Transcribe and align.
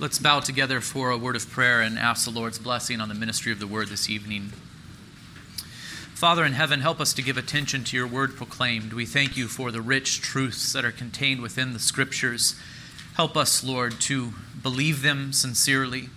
Let's 0.00 0.20
bow 0.20 0.38
together 0.38 0.80
for 0.80 1.10
a 1.10 1.18
word 1.18 1.34
of 1.34 1.50
prayer 1.50 1.80
and 1.80 1.98
ask 1.98 2.24
the 2.24 2.30
Lord's 2.30 2.60
blessing 2.60 3.00
on 3.00 3.08
the 3.08 3.16
ministry 3.16 3.50
of 3.50 3.58
the 3.58 3.66
word 3.66 3.88
this 3.88 4.08
evening. 4.08 4.52
Father 6.14 6.44
in 6.44 6.52
heaven, 6.52 6.82
help 6.82 7.00
us 7.00 7.12
to 7.14 7.22
give 7.22 7.36
attention 7.36 7.82
to 7.82 7.96
your 7.96 8.06
word 8.06 8.36
proclaimed. 8.36 8.92
We 8.92 9.06
thank 9.06 9.36
you 9.36 9.48
for 9.48 9.72
the 9.72 9.80
rich 9.80 10.20
truths 10.20 10.72
that 10.72 10.84
are 10.84 10.92
contained 10.92 11.42
within 11.42 11.72
the 11.72 11.80
scriptures. 11.80 12.54
Help 13.16 13.36
us, 13.36 13.64
Lord, 13.64 14.00
to 14.02 14.34
believe 14.62 15.02
them 15.02 15.32
sincerely. 15.32 16.10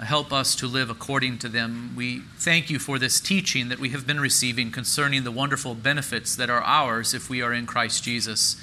Help 0.00 0.32
us 0.32 0.56
to 0.56 0.66
live 0.66 0.90
according 0.90 1.38
to 1.38 1.48
them. 1.48 1.92
We 1.94 2.22
thank 2.38 2.70
you 2.70 2.80
for 2.80 2.98
this 2.98 3.20
teaching 3.20 3.68
that 3.68 3.78
we 3.78 3.90
have 3.90 4.04
been 4.04 4.18
receiving 4.18 4.72
concerning 4.72 5.22
the 5.22 5.30
wonderful 5.30 5.76
benefits 5.76 6.34
that 6.34 6.50
are 6.50 6.62
ours 6.62 7.14
if 7.14 7.30
we 7.30 7.40
are 7.40 7.52
in 7.52 7.66
Christ 7.66 8.02
Jesus. 8.02 8.60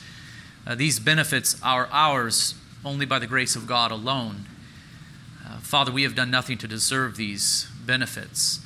Uh, 0.67 0.75
these 0.75 0.99
benefits 0.99 1.55
are 1.63 1.87
ours 1.93 2.55
only 2.85 3.05
by 3.05 3.19
the 3.19 3.27
grace 3.27 3.55
of 3.55 3.67
God 3.67 3.91
alone. 3.91 4.45
Uh, 5.45 5.57
Father, 5.59 5.91
we 5.91 6.03
have 6.03 6.15
done 6.15 6.31
nothing 6.31 6.57
to 6.59 6.67
deserve 6.67 7.15
these 7.15 7.67
benefits, 7.85 8.59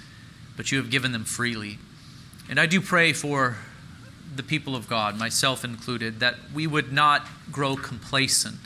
but 0.56 0.72
you 0.72 0.78
have 0.78 0.90
given 0.90 1.12
them 1.12 1.24
freely. 1.24 1.78
And 2.50 2.60
I 2.60 2.66
do 2.66 2.82
pray 2.82 3.14
for 3.14 3.58
the 4.36 4.44
people 4.44 4.76
of 4.76 4.88
God, 4.88 5.18
myself 5.18 5.64
included, 5.64 6.20
that 6.20 6.36
we 6.54 6.68
would 6.68 6.92
not 6.92 7.28
grow 7.52 7.76
complacent, 7.76 8.58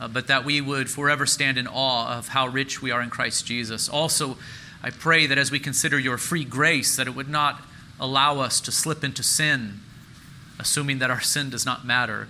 uh, 0.00 0.08
but 0.08 0.26
that 0.26 0.44
we 0.44 0.60
would 0.60 0.90
forever 0.90 1.26
stand 1.26 1.58
in 1.58 1.66
awe 1.66 2.16
of 2.16 2.28
how 2.28 2.46
rich 2.46 2.82
we 2.82 2.90
are 2.90 3.02
in 3.02 3.10
Christ 3.10 3.46
Jesus. 3.46 3.88
Also, 3.88 4.36
I 4.82 4.90
pray 4.90 5.26
that 5.26 5.38
as 5.38 5.50
we 5.50 5.58
consider 5.58 5.98
your 5.98 6.18
free 6.18 6.44
grace, 6.44 6.96
that 6.96 7.06
it 7.06 7.14
would 7.14 7.28
not 7.28 7.62
allow 7.98 8.40
us 8.40 8.60
to 8.62 8.72
slip 8.72 9.02
into 9.02 9.22
sin, 9.22 9.80
assuming 10.58 10.98
that 10.98 11.10
our 11.10 11.20
sin 11.20 11.50
does 11.50 11.64
not 11.64 11.84
matter 11.84 12.28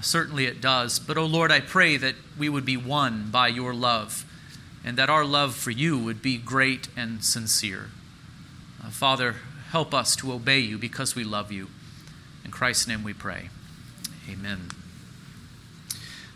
certainly 0.00 0.46
it 0.46 0.60
does. 0.60 0.98
But, 0.98 1.16
oh 1.16 1.26
Lord, 1.26 1.50
I 1.50 1.60
pray 1.60 1.96
that 1.96 2.14
we 2.38 2.48
would 2.48 2.64
be 2.64 2.76
won 2.76 3.30
by 3.30 3.48
your 3.48 3.74
love 3.74 4.24
and 4.84 4.96
that 4.96 5.10
our 5.10 5.24
love 5.24 5.54
for 5.54 5.70
you 5.70 5.98
would 5.98 6.22
be 6.22 6.38
great 6.38 6.88
and 6.96 7.24
sincere. 7.24 7.90
Uh, 8.82 8.90
Father, 8.90 9.36
help 9.70 9.92
us 9.92 10.16
to 10.16 10.32
obey 10.32 10.60
you 10.60 10.78
because 10.78 11.14
we 11.14 11.24
love 11.24 11.52
you. 11.52 11.68
In 12.44 12.50
Christ's 12.50 12.88
name 12.88 13.02
we 13.02 13.12
pray. 13.12 13.50
Amen. 14.30 14.70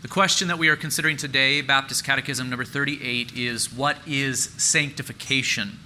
The 0.01 0.07
question 0.07 0.49
that 0.49 0.59
we 0.59 0.67
are 0.67 0.75
considering 0.75 1.15
today, 1.15 1.61
Baptist 1.61 2.03
Catechism 2.03 2.49
number 2.49 2.65
38, 2.65 3.33
is 3.35 3.71
What 3.71 3.97
is 4.05 4.43
sanctification? 4.57 5.79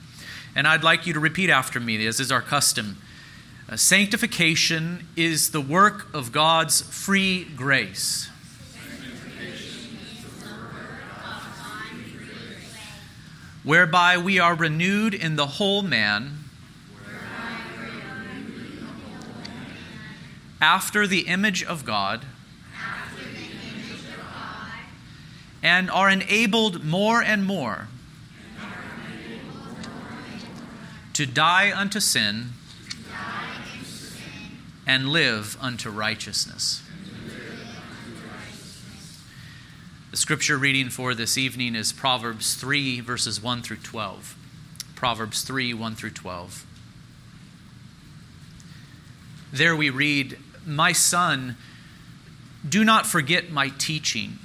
And 0.56 0.68
I'd 0.68 0.84
like 0.84 1.06
you 1.06 1.14
to 1.14 1.20
repeat 1.20 1.52
after 1.52 1.80
me, 1.80 2.06
as 2.08 2.20
is 2.20 2.32
our 2.32 2.42
custom. 2.42 2.98
Uh, 3.70 3.76
sanctification 3.76 5.06
is 5.18 5.50
the 5.50 5.60
work 5.60 6.08
of 6.14 6.32
God's 6.32 6.82
free 6.82 7.44
grace. 7.44 8.30
Whereby 13.66 14.18
we 14.18 14.40
are 14.40 14.56
renewed 14.56 15.14
in 15.14 15.36
the 15.36 15.46
whole 15.46 15.82
man. 15.82 16.46
After 20.62 21.06
the 21.06 21.28
image 21.28 21.62
of 21.62 21.84
God. 21.84 22.26
And 25.62 25.92
are 25.92 26.10
enabled 26.10 26.86
more 26.86 27.22
and 27.22 27.44
more. 27.44 27.90
To 31.12 31.26
die 31.26 31.78
unto 31.78 32.00
sin 32.00 32.54
and 34.88 35.10
live 35.10 35.58
unto 35.60 35.90
righteousness. 35.90 36.82
The 40.10 40.18
scripture 40.18 40.58
reading 40.58 40.90
for 40.90 41.14
this 41.14 41.38
evening 41.38 41.76
is 41.76 41.92
Proverbs 41.92 42.56
3, 42.56 43.02
verses 43.02 43.44
1 43.44 43.62
through 43.62 43.78
12. 43.78 44.38
Proverbs 44.96 45.44
3, 45.44 45.74
1 45.74 45.96
through 45.96 46.12
12. 46.12 46.66
There 49.52 49.76
we 49.76 49.90
read, 49.90 50.40
My 50.66 50.94
son, 50.94 51.58
do 52.68 52.86
not 52.86 53.06
forget 53.06 53.52
my 53.52 53.70
teaching, 53.78 54.40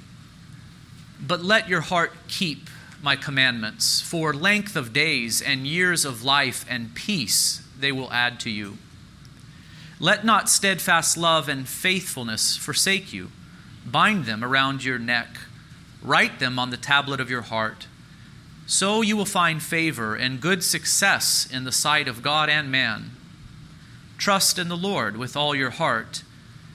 but 1.25 1.41
let 1.41 1.69
your 1.69 1.81
heart 1.81 2.11
keep 2.27 2.69
my 3.01 3.15
commandments. 3.15 4.01
For 4.01 4.33
length 4.33 4.75
of 4.75 4.91
days 4.91 5.41
and 5.41 5.65
years 5.65 6.03
of 6.03 6.23
life 6.23 6.65
and 6.69 6.93
peace 6.93 7.65
they 7.79 7.93
will 7.93 8.11
add 8.11 8.41
to 8.41 8.49
you. 8.49 8.77
Let 10.03 10.25
not 10.25 10.49
steadfast 10.49 11.15
love 11.15 11.47
and 11.47 11.65
faithfulness 11.65 12.57
forsake 12.57 13.13
you. 13.13 13.31
Bind 13.85 14.25
them 14.25 14.43
around 14.43 14.83
your 14.83 14.99
neck, 14.99 15.37
write 16.01 16.39
them 16.39 16.59
on 16.59 16.71
the 16.71 16.75
tablet 16.75 17.21
of 17.21 17.29
your 17.29 17.43
heart. 17.43 17.87
So 18.67 18.99
you 18.99 19.15
will 19.15 19.23
find 19.23 19.63
favor 19.63 20.13
and 20.13 20.41
good 20.41 20.61
success 20.61 21.47
in 21.49 21.63
the 21.63 21.71
sight 21.71 22.09
of 22.09 22.21
God 22.21 22.49
and 22.49 22.69
man. 22.69 23.11
Trust 24.17 24.59
in 24.59 24.67
the 24.67 24.75
Lord 24.75 25.15
with 25.15 25.37
all 25.37 25.55
your 25.55 25.69
heart, 25.69 26.23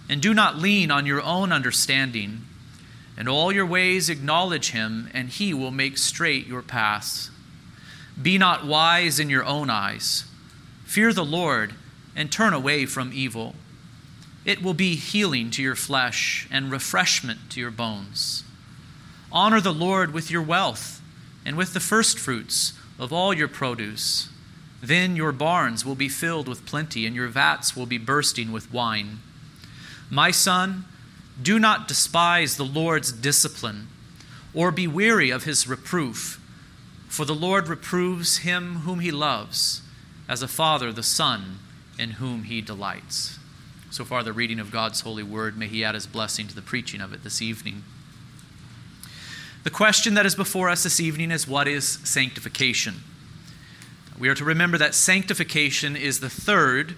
and 0.09 0.23
do 0.23 0.33
not 0.33 0.57
lean 0.57 0.91
on 0.91 1.05
your 1.05 1.21
own 1.21 1.53
understanding. 1.53 2.47
In 3.19 3.29
all 3.29 3.53
your 3.53 3.67
ways 3.67 4.09
acknowledge 4.09 4.71
him, 4.71 5.11
and 5.13 5.29
he 5.29 5.53
will 5.53 5.71
make 5.71 5.99
straight 5.99 6.47
your 6.47 6.63
paths. 6.63 7.31
Be 8.23 8.39
not 8.39 8.65
wise 8.65 9.21
in 9.21 9.29
your 9.29 9.45
own 9.45 9.69
eyes. 9.69 10.25
Fear 10.87 11.13
the 11.13 11.27
Lord 11.27 11.75
and 12.15 12.31
turn 12.31 12.53
away 12.53 12.87
from 12.87 13.13
evil. 13.13 13.55
It 14.45 14.63
will 14.63 14.75
be 14.75 14.97
healing 14.97 15.51
to 15.53 15.63
your 15.63 15.77
flesh 15.77 16.49
and 16.51 16.71
refreshment 16.71 17.51
to 17.51 17.61
your 17.61 17.71
bones. 17.71 18.45
Honor 19.31 19.61
the 19.61 19.75
Lord 19.75 20.13
with 20.13 20.31
your 20.31 20.43
wealth 20.43 21.03
and 21.45 21.57
with 21.57 21.75
the 21.75 21.81
firstfruits 21.81 22.73
of 22.99 23.13
all 23.13 23.35
your 23.35 23.49
produce. 23.49 24.29
Then 24.83 25.17
your 25.17 25.33
barns 25.33 25.85
will 25.85 25.95
be 25.95 26.09
filled 26.09 26.49
with 26.49 26.65
plenty, 26.67 27.05
and 27.05 27.15
your 27.15 27.29
vats 27.29 27.77
will 27.77 27.87
be 27.87 27.99
bursting 27.99 28.53
with 28.53 28.73
wine. 28.73 29.19
My 30.09 30.31
son, 30.31 30.85
do 31.41 31.59
not 31.59 31.89
despise 31.89 32.57
the 32.57 32.65
Lord's 32.65 33.13
discipline, 33.13 33.89
or 34.55 34.71
be 34.71 34.87
weary 34.87 35.31
of 35.31 35.45
his 35.45 35.69
reproof, 35.69 36.41
for 37.09 37.25
the 37.25 37.35
Lord 37.35 37.69
reproves 37.69 38.39
him 38.39 38.77
whom 38.77 39.01
he 39.01 39.11
loves, 39.11 39.83
as 40.29 40.43
a 40.43 40.49
father 40.49 40.93
the 40.93 41.03
son 41.03 41.59
in 41.99 42.13
whom 42.13 42.45
he 42.45 42.61
delights. 42.61 43.39
So 43.91 44.05
far, 44.05 44.23
the 44.23 44.33
reading 44.33 44.61
of 44.61 44.71
God's 44.71 45.01
holy 45.01 45.23
word. 45.23 45.59
May 45.59 45.67
he 45.67 45.85
add 45.85 45.95
his 45.95 46.07
blessing 46.07 46.47
to 46.49 46.55
the 46.55 46.63
preaching 46.63 47.01
of 47.01 47.13
it 47.13 47.25
this 47.25 47.43
evening. 47.43 47.85
The 49.65 49.71
question 49.71 50.15
that 50.15 50.27
is 50.27 50.35
before 50.35 50.69
us 50.69 50.85
this 50.85 51.01
evening 51.01 51.31
is 51.31 51.49
what 51.49 51.67
is 51.67 51.99
sanctification? 52.05 52.97
We 54.19 54.29
are 54.29 54.35
to 54.35 54.45
remember 54.45 54.79
that 54.79 54.95
sanctification 54.95 55.97
is 55.97 56.21
the 56.21 56.31
third 56.31 56.97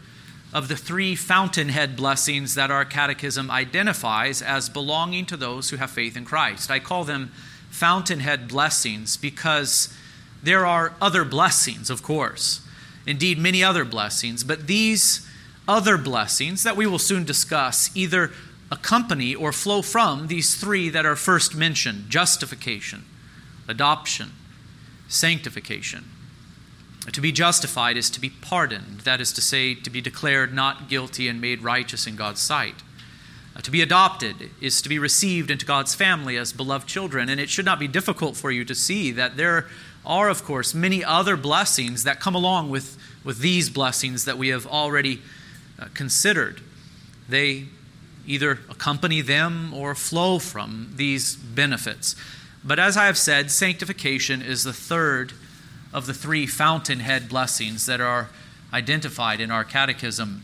of 0.52 0.68
the 0.68 0.76
three 0.76 1.14
fountainhead 1.14 1.96
blessings 1.96 2.54
that 2.56 2.70
our 2.70 2.84
catechism 2.84 3.50
identifies 3.50 4.42
as 4.42 4.68
belonging 4.68 5.26
to 5.26 5.36
those 5.36 5.70
who 5.70 5.76
have 5.76 5.90
faith 5.90 6.16
in 6.16 6.24
Christ. 6.24 6.70
I 6.70 6.80
call 6.80 7.04
them 7.04 7.30
fountainhead 7.70 8.48
blessings 8.48 9.16
because 9.16 9.94
there 10.42 10.66
are 10.66 10.94
other 11.00 11.24
blessings, 11.24 11.88
of 11.88 12.02
course 12.02 12.66
indeed 13.06 13.38
many 13.38 13.62
other 13.62 13.84
blessings, 13.84 14.44
but 14.44 14.66
these 14.66 15.26
other 15.66 15.96
blessings 15.96 16.62
that 16.62 16.76
we 16.76 16.86
will 16.86 16.98
soon 16.98 17.24
discuss 17.24 17.90
either 17.94 18.30
accompany 18.70 19.34
or 19.34 19.52
flow 19.52 19.82
from 19.82 20.28
these 20.28 20.54
three 20.54 20.88
that 20.88 21.06
are 21.06 21.16
first 21.16 21.54
mentioned 21.54 22.08
justification, 22.08 23.04
adoption, 23.68 24.30
sanctification. 25.08 26.04
To 27.12 27.20
be 27.20 27.32
justified 27.32 27.96
is 27.96 28.10
to 28.10 28.20
be 28.20 28.30
pardoned, 28.30 29.00
that 29.00 29.20
is 29.20 29.32
to 29.32 29.40
say, 29.40 29.74
to 29.74 29.90
be 29.90 30.00
declared 30.00 30.54
not 30.54 30.88
guilty 30.88 31.28
and 31.28 31.40
made 31.40 31.62
righteous 31.62 32.06
in 32.06 32.14
God's 32.14 32.40
sight. 32.40 32.76
Uh, 33.56 33.60
to 33.62 33.70
be 33.70 33.82
adopted 33.82 34.50
is 34.60 34.80
to 34.82 34.88
be 34.88 34.98
received 34.98 35.50
into 35.50 35.66
God's 35.66 35.94
family 35.94 36.36
as 36.36 36.52
beloved 36.52 36.86
children, 36.86 37.28
and 37.28 37.40
it 37.40 37.48
should 37.48 37.64
not 37.64 37.80
be 37.80 37.88
difficult 37.88 38.36
for 38.36 38.50
you 38.52 38.64
to 38.64 38.74
see 38.74 39.10
that 39.12 39.36
there 39.36 39.66
are, 40.04 40.28
of 40.28 40.44
course, 40.44 40.74
many 40.74 41.04
other 41.04 41.36
blessings 41.36 42.04
that 42.04 42.20
come 42.20 42.34
along 42.34 42.70
with, 42.70 42.98
with 43.24 43.40
these 43.40 43.68
blessings 43.68 44.24
that 44.24 44.38
we 44.38 44.48
have 44.48 44.66
already 44.66 45.20
uh, 45.78 45.86
considered. 45.94 46.60
They 47.28 47.66
either 48.26 48.52
accompany 48.68 49.20
them 49.20 49.72
or 49.74 49.94
flow 49.94 50.38
from 50.38 50.92
these 50.96 51.36
benefits. 51.36 52.16
But 52.62 52.78
as 52.78 52.96
I 52.96 53.06
have 53.06 53.18
said, 53.18 53.50
sanctification 53.50 54.42
is 54.42 54.64
the 54.64 54.72
third 54.72 55.32
of 55.92 56.06
the 56.06 56.14
three 56.14 56.46
fountainhead 56.46 57.28
blessings 57.28 57.86
that 57.86 58.00
are 58.00 58.28
identified 58.72 59.40
in 59.40 59.50
our 59.50 59.64
catechism. 59.64 60.42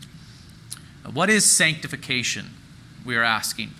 What 1.11 1.29
is 1.29 1.45
sanctification? 1.45 2.47
We 3.05 3.15
are 3.15 3.23
asking. 3.23 3.71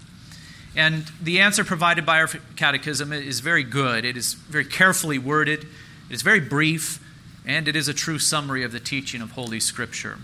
And 0.78 1.06
the 1.20 1.40
answer 1.40 1.64
provided 1.64 2.06
by 2.06 2.20
our 2.20 2.28
catechism 2.56 3.12
is 3.12 3.40
very 3.40 3.64
good. 3.64 4.06
It 4.06 4.16
is 4.16 4.36
very 4.36 4.64
carefully 4.64 5.18
worded, 5.18 5.64
it 6.10 6.14
is 6.14 6.22
very 6.22 6.40
brief, 6.40 7.04
and 7.48 7.68
it 7.68 7.76
is 7.76 7.88
a 7.88 7.96
true 7.96 8.20
summary 8.20 8.64
of 8.64 8.72
the 8.72 8.80
teaching 8.80 9.20
of 9.22 9.32
Holy 9.32 9.60
Scripture. 9.60 10.20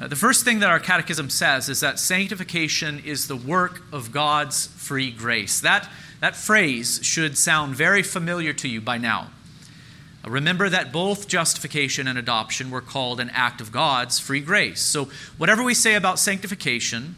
Uh, 0.00 0.08
the 0.08 0.16
first 0.16 0.42
thing 0.42 0.60
that 0.60 0.70
our 0.70 0.80
catechism 0.80 1.28
says 1.28 1.68
is 1.68 1.80
that 1.80 1.98
sanctification 1.98 2.98
is 3.04 3.28
the 3.28 3.36
work 3.36 3.82
of 3.92 4.10
God's 4.10 4.68
free 4.68 5.10
grace. 5.10 5.60
That 5.60 5.86
That 6.20 6.34
phrase 6.34 7.00
should 7.02 7.36
sound 7.36 7.76
very 7.76 8.02
familiar 8.02 8.54
to 8.54 8.68
you 8.68 8.80
by 8.80 8.96
now. 8.96 9.28
Remember 10.24 10.68
that 10.68 10.92
both 10.92 11.28
justification 11.28 12.08
and 12.08 12.18
adoption 12.18 12.70
were 12.70 12.80
called 12.80 13.20
an 13.20 13.30
act 13.30 13.60
of 13.60 13.70
God's 13.70 14.18
free 14.18 14.40
grace. 14.40 14.80
So, 14.80 15.08
whatever 15.36 15.62
we 15.62 15.74
say 15.74 15.94
about 15.94 16.18
sanctification, 16.18 17.16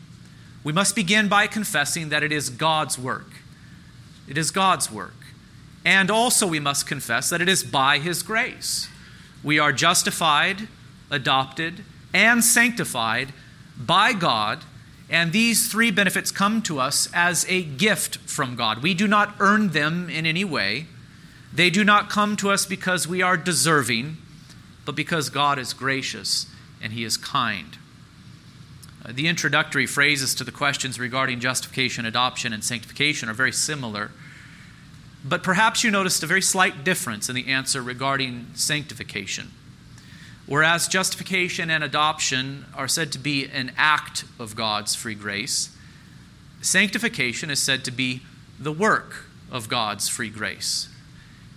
we 0.62 0.72
must 0.72 0.94
begin 0.94 1.28
by 1.28 1.46
confessing 1.46 2.10
that 2.10 2.22
it 2.22 2.32
is 2.32 2.50
God's 2.50 2.98
work. 2.98 3.30
It 4.28 4.36
is 4.36 4.50
God's 4.50 4.90
work. 4.90 5.14
And 5.84 6.10
also, 6.10 6.46
we 6.46 6.60
must 6.60 6.86
confess 6.86 7.30
that 7.30 7.40
it 7.40 7.48
is 7.48 7.64
by 7.64 7.98
His 7.98 8.22
grace. 8.22 8.88
We 9.42 9.58
are 9.58 9.72
justified, 9.72 10.68
adopted, 11.10 11.84
and 12.12 12.44
sanctified 12.44 13.32
by 13.78 14.12
God, 14.12 14.64
and 15.08 15.32
these 15.32 15.70
three 15.70 15.90
benefits 15.90 16.30
come 16.30 16.60
to 16.62 16.78
us 16.78 17.08
as 17.14 17.46
a 17.48 17.62
gift 17.62 18.18
from 18.18 18.54
God. 18.54 18.82
We 18.82 18.94
do 18.94 19.08
not 19.08 19.34
earn 19.40 19.70
them 19.70 20.10
in 20.10 20.26
any 20.26 20.44
way. 20.44 20.86
They 21.52 21.70
do 21.70 21.82
not 21.82 22.10
come 22.10 22.36
to 22.36 22.50
us 22.50 22.66
because 22.66 23.08
we 23.08 23.22
are 23.22 23.36
deserving, 23.36 24.18
but 24.84 24.94
because 24.94 25.30
God 25.30 25.58
is 25.58 25.72
gracious 25.72 26.46
and 26.82 26.92
He 26.92 27.04
is 27.04 27.16
kind. 27.16 27.76
The 29.08 29.28
introductory 29.28 29.86
phrases 29.86 30.34
to 30.36 30.44
the 30.44 30.52
questions 30.52 30.98
regarding 30.98 31.40
justification, 31.40 32.04
adoption, 32.04 32.52
and 32.52 32.62
sanctification 32.62 33.28
are 33.28 33.34
very 33.34 33.52
similar. 33.52 34.10
But 35.24 35.42
perhaps 35.42 35.82
you 35.82 35.90
noticed 35.90 36.22
a 36.22 36.26
very 36.26 36.42
slight 36.42 36.84
difference 36.84 37.28
in 37.28 37.34
the 37.34 37.48
answer 37.48 37.82
regarding 37.82 38.48
sanctification. 38.54 39.52
Whereas 40.46 40.88
justification 40.88 41.70
and 41.70 41.84
adoption 41.84 42.66
are 42.74 42.88
said 42.88 43.12
to 43.12 43.18
be 43.18 43.46
an 43.46 43.72
act 43.76 44.24
of 44.38 44.56
God's 44.56 44.94
free 44.94 45.14
grace, 45.14 45.76
sanctification 46.60 47.50
is 47.50 47.60
said 47.60 47.84
to 47.84 47.90
be 47.90 48.22
the 48.58 48.72
work 48.72 49.26
of 49.50 49.68
God's 49.68 50.08
free 50.08 50.30
grace. 50.30 50.88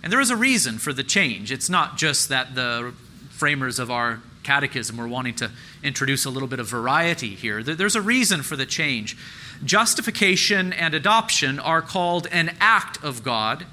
And 0.02 0.12
there 0.12 0.20
is 0.20 0.30
a 0.30 0.36
reason 0.36 0.78
for 0.78 0.92
the 0.92 1.04
change. 1.04 1.50
It's 1.50 1.70
not 1.70 1.96
just 1.96 2.28
that 2.28 2.54
the 2.54 2.94
framers 3.30 3.78
of 3.78 3.90
our 3.90 4.20
catechism 4.44 4.96
we're 4.96 5.08
wanting 5.08 5.34
to 5.34 5.50
introduce 5.82 6.24
a 6.24 6.30
little 6.30 6.48
bit 6.48 6.60
of 6.60 6.68
variety 6.68 7.34
here. 7.34 7.62
There's 7.62 7.96
a 7.96 8.02
reason 8.02 8.42
for 8.42 8.56
the 8.56 8.66
change. 8.66 9.16
Justification 9.64 10.72
and 10.72 10.94
adoption 10.94 11.58
are 11.58 11.82
called 11.82 12.28
an 12.30 12.56
act 12.60 13.02
of 13.02 13.24
God 13.24 13.66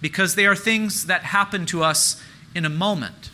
because 0.00 0.34
they 0.34 0.46
are 0.46 0.56
things 0.56 1.06
that 1.06 1.22
happen 1.22 1.66
to 1.66 1.82
us 1.82 2.22
in 2.54 2.64
a 2.64 2.70
moment. 2.70 3.30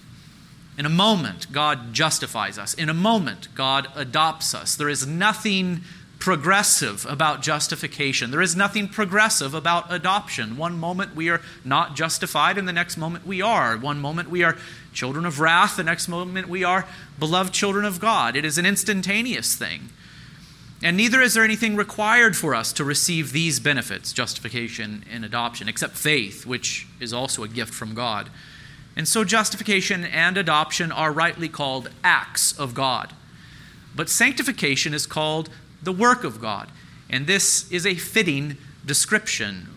In 0.76 0.86
a 0.86 0.90
moment, 0.90 1.52
God 1.52 1.92
justifies 1.92 2.58
us. 2.58 2.74
In 2.74 2.88
a 2.88 2.94
moment, 2.94 3.48
God 3.54 3.88
adopts 3.94 4.54
us. 4.54 4.74
There 4.74 4.88
is 4.88 5.06
nothing 5.06 5.82
progressive 6.18 7.04
about 7.08 7.42
justification. 7.42 8.30
There 8.30 8.40
is 8.40 8.56
nothing 8.56 8.88
progressive 8.88 9.52
about 9.52 9.92
adoption. 9.92 10.56
One 10.56 10.78
moment 10.78 11.14
we 11.14 11.28
are 11.28 11.40
not 11.64 11.96
justified, 11.96 12.56
and 12.56 12.66
the 12.66 12.72
next 12.72 12.96
moment 12.96 13.26
we 13.26 13.42
are. 13.42 13.76
One 13.76 14.00
moment 14.00 14.30
we 14.30 14.42
are 14.42 14.56
children 14.92 15.26
of 15.26 15.40
wrath, 15.40 15.76
the 15.76 15.84
next 15.84 16.08
moment 16.08 16.48
we 16.48 16.64
are 16.64 16.86
beloved 17.18 17.52
children 17.52 17.84
of 17.84 18.00
God. 18.00 18.36
It 18.36 18.44
is 18.44 18.58
an 18.58 18.66
instantaneous 18.66 19.54
thing. 19.54 19.90
And 20.82 20.96
neither 20.96 21.20
is 21.22 21.34
there 21.34 21.44
anything 21.44 21.76
required 21.76 22.36
for 22.36 22.54
us 22.54 22.72
to 22.74 22.84
receive 22.84 23.32
these 23.32 23.58
benefits, 23.58 24.12
justification 24.12 25.04
and 25.10 25.24
adoption, 25.24 25.68
except 25.68 25.96
faith, 25.96 26.44
which 26.44 26.86
is 27.00 27.12
also 27.12 27.42
a 27.42 27.48
gift 27.48 27.72
from 27.72 27.94
God. 27.94 28.28
And 28.96 29.08
so 29.08 29.24
justification 29.24 30.04
and 30.04 30.36
adoption 30.36 30.92
are 30.92 31.10
rightly 31.10 31.48
called 31.48 31.90
acts 32.04 32.56
of 32.58 32.74
God. 32.74 33.12
But 33.96 34.08
sanctification 34.08 34.92
is 34.92 35.06
called 35.06 35.48
the 35.84 35.92
work 35.92 36.24
of 36.24 36.40
God. 36.40 36.68
And 37.08 37.26
this 37.26 37.70
is 37.70 37.86
a 37.86 37.94
fitting 37.94 38.56
description. 38.84 39.68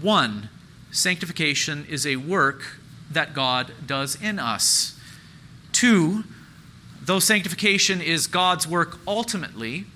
One, 0.00 0.48
sanctification 0.90 1.86
is 1.88 2.06
a 2.06 2.16
work 2.16 2.78
that 3.10 3.34
God 3.34 3.72
does 3.86 4.20
in 4.20 4.38
us. 4.38 4.98
Two, 5.72 6.24
though 7.02 7.18
sanctification 7.18 8.00
is 8.00 8.26
God's 8.26 8.66
work 8.66 8.98
ultimately, 9.06 9.86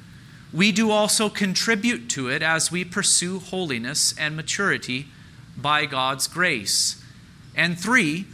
we 0.53 0.73
do 0.73 0.91
also 0.91 1.29
contribute 1.29 2.09
to 2.11 2.29
it 2.29 2.43
as 2.43 2.73
we 2.73 2.85
pursue 2.85 3.39
holiness 3.39 4.15
and 4.19 4.35
maturity 4.35 5.07
by 5.57 5.85
God's 5.85 6.27
grace. 6.27 7.03
And 7.55 7.79
three, 7.79 8.27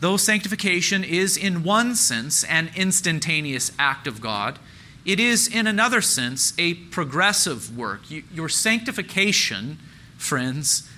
though 0.00 0.16
sanctification 0.16 1.02
is 1.02 1.36
in 1.36 1.64
one 1.64 1.96
sense 1.96 2.44
an 2.44 2.70
instantaneous 2.76 3.72
act 3.78 4.06
of 4.06 4.20
God, 4.20 4.58
it 5.04 5.18
is, 5.18 5.48
in 5.48 5.66
another 5.66 6.00
sense, 6.00 6.52
a 6.58 6.74
progressive 6.74 7.76
work. 7.76 8.02
Your 8.10 8.48
sanctification, 8.48 9.78
friends, 10.18 10.88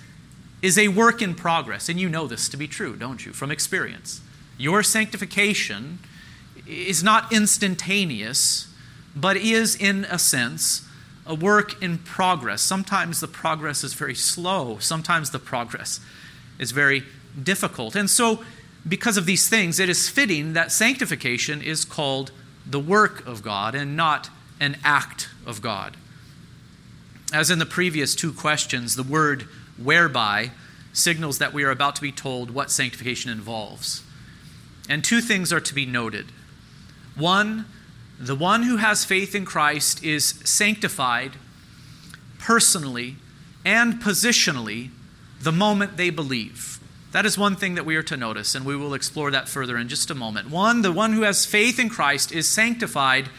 is 0.61 0.77
a 0.77 0.89
work 0.89 1.21
in 1.21 1.35
progress. 1.35 1.89
And 1.89 1.99
you 1.99 2.09
know 2.09 2.27
this 2.27 2.49
to 2.49 2.57
be 2.57 2.67
true, 2.67 2.95
don't 2.95 3.25
you, 3.25 3.33
from 3.33 3.51
experience? 3.51 4.21
Your 4.57 4.83
sanctification 4.83 5.99
is 6.67 7.03
not 7.03 7.31
instantaneous, 7.31 8.67
but 9.15 9.37
is, 9.37 9.75
in 9.75 10.05
a 10.05 10.19
sense, 10.19 10.87
a 11.25 11.35
work 11.35 11.81
in 11.81 11.97
progress. 11.99 12.61
Sometimes 12.61 13.19
the 13.19 13.27
progress 13.27 13.83
is 13.83 13.93
very 13.93 14.15
slow, 14.15 14.77
sometimes 14.79 15.31
the 15.31 15.39
progress 15.39 15.99
is 16.59 16.71
very 16.71 17.03
difficult. 17.41 17.95
And 17.95 18.09
so, 18.09 18.43
because 18.87 19.15
of 19.15 19.25
these 19.25 19.47
things, 19.47 19.79
it 19.79 19.87
is 19.87 20.09
fitting 20.09 20.53
that 20.53 20.71
sanctification 20.71 21.61
is 21.61 21.85
called 21.85 22.31
the 22.65 22.79
work 22.79 23.25
of 23.25 23.43
God 23.43 23.75
and 23.75 23.95
not 23.95 24.29
an 24.59 24.77
act 24.83 25.29
of 25.45 25.61
God. 25.61 25.97
As 27.33 27.49
in 27.49 27.59
the 27.59 27.65
previous 27.65 28.15
two 28.15 28.31
questions, 28.31 28.95
the 28.95 29.03
word 29.03 29.43
whereby 29.77 30.51
signals 30.93 31.39
that 31.39 31.53
we 31.53 31.63
are 31.63 31.71
about 31.71 31.95
to 31.95 32.01
be 32.01 32.11
told 32.11 32.51
what 32.51 32.71
sanctification 32.71 33.31
involves. 33.31 34.03
And 34.87 35.03
two 35.03 35.21
things 35.21 35.51
are 35.51 35.59
to 35.61 35.73
be 35.73 35.85
noted. 35.85 36.27
One, 37.15 37.65
the 38.19 38.35
one 38.35 38.63
who 38.63 38.77
has 38.77 39.03
faith 39.03 39.33
in 39.33 39.45
Christ 39.45 40.03
is 40.03 40.25
sanctified 40.43 41.33
personally 42.37 43.15
and 43.65 43.95
positionally 43.95 44.89
the 45.41 45.51
moment 45.51 45.97
they 45.97 46.09
believe. 46.09 46.79
That 47.13 47.27
is 47.27 47.37
one 47.37 47.55
thing 47.55 47.75
that 47.75 47.85
we 47.85 47.95
are 47.95 48.03
to 48.03 48.17
notice, 48.17 48.55
and 48.55 48.65
we 48.65 48.75
will 48.75 48.95
explore 48.95 49.29
that 49.29 49.47
further 49.47 49.77
in 49.77 49.87
just 49.87 50.09
a 50.09 50.15
moment. 50.15 50.49
One, 50.49 50.81
the 50.81 50.91
one 50.91 51.13
who 51.13 51.21
has 51.21 51.45
faith 51.45 51.79
in 51.79 51.87
Christ 51.87 52.31
is 52.31 52.47
sanctified 52.47 53.29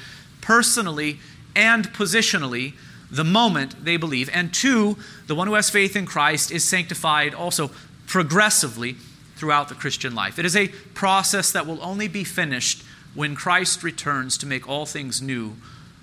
personally 0.41 1.19
and 1.57 1.93
positionally 1.93 2.75
the 3.11 3.25
moment 3.25 3.85
they 3.85 3.97
believe. 3.97 4.31
And 4.33 4.55
two, 4.55 4.97
the 5.27 5.35
one 5.35 5.49
who 5.49 5.55
has 5.55 5.71
faith 5.71 5.97
in 5.97 6.07
Christ 6.07 6.53
is 6.53 6.63
sanctified 6.63 7.35
also 7.35 7.73
progressively 8.07 8.95
throughout 9.35 9.69
the 9.69 9.75
Christian 9.75 10.15
life. 10.15 10.39
It 10.39 10.45
is 10.45 10.55
a 10.55 10.69
process 10.95 11.51
that 11.51 11.67
will 11.67 11.83
only 11.83 12.07
be 12.07 12.23
finished 12.23 12.85
when 13.13 13.35
Christ 13.35 13.83
returns 13.83 14.39
to 14.39 14.47
make 14.47 14.69
all 14.69 14.87
things 14.87 15.21
new, 15.21 15.55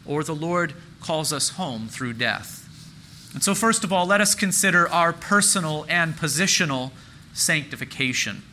or 0.05 0.25
the 0.25 0.35
Lord 0.35 0.73
calls 0.99 1.31
us 1.31 1.51
home 1.51 1.87
through 1.87 2.13
death. 2.13 2.67
And 3.33 3.41
so, 3.41 3.55
first 3.55 3.85
of 3.85 3.93
all, 3.93 4.05
let 4.05 4.19
us 4.19 4.35
consider 4.35 4.89
our 4.89 5.13
personal 5.13 5.85
and 5.87 6.15
positional 6.15 6.91
sanctification. 7.33 8.43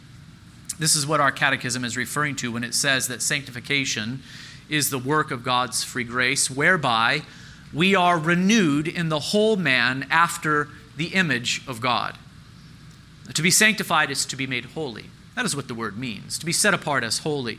This 0.79 0.95
is 0.95 1.07
what 1.07 1.21
our 1.21 1.33
catechism 1.33 1.85
is 1.85 1.97
referring 1.97 2.37
to 2.37 2.53
when 2.53 2.65
it 2.65 2.75
says 2.75 3.09
that 3.09 3.23
sanctification 3.23 4.23
is 4.69 4.91
the 4.91 4.99
work 4.99 5.31
of 5.31 5.43
God's 5.43 5.83
free 5.83 6.05
grace, 6.05 6.51
whereby 6.51 7.23
we 7.73 7.95
are 7.95 8.19
renewed 8.19 8.87
in 8.87 9.09
the 9.09 9.19
whole 9.19 9.57
man 9.57 10.07
after 10.11 10.69
the 10.97 11.09
image 11.09 11.63
of 11.67 11.81
God. 11.81 12.17
To 13.35 13.43
be 13.43 13.51
sanctified 13.51 14.11
is 14.11 14.25
to 14.27 14.37
be 14.37 14.47
made 14.47 14.67
holy. 14.67 15.07
That 15.35 15.45
is 15.45 15.55
what 15.55 15.69
the 15.69 15.75
word 15.75 15.99
means, 15.99 16.39
to 16.39 16.47
be 16.47 16.53
set 16.53 16.75
apart 16.75 17.05
as 17.05 17.19
holy. 17.19 17.59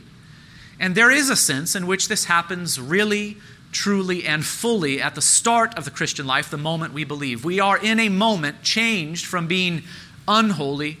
And 0.78 0.94
there 0.94 1.10
is 1.10 1.30
a 1.30 1.36
sense 1.36 1.76
in 1.76 1.86
which 1.86 2.08
this 2.08 2.24
happens 2.24 2.80
really, 2.80 3.36
truly, 3.70 4.24
and 4.24 4.44
fully 4.44 5.00
at 5.00 5.14
the 5.14 5.22
start 5.22 5.76
of 5.76 5.84
the 5.84 5.90
Christian 5.90 6.26
life, 6.26 6.50
the 6.50 6.56
moment 6.56 6.94
we 6.94 7.04
believe. 7.04 7.44
We 7.44 7.60
are 7.60 7.78
in 7.78 8.00
a 8.00 8.08
moment 8.08 8.62
changed 8.62 9.26
from 9.26 9.46
being 9.46 9.82
unholy 10.26 10.98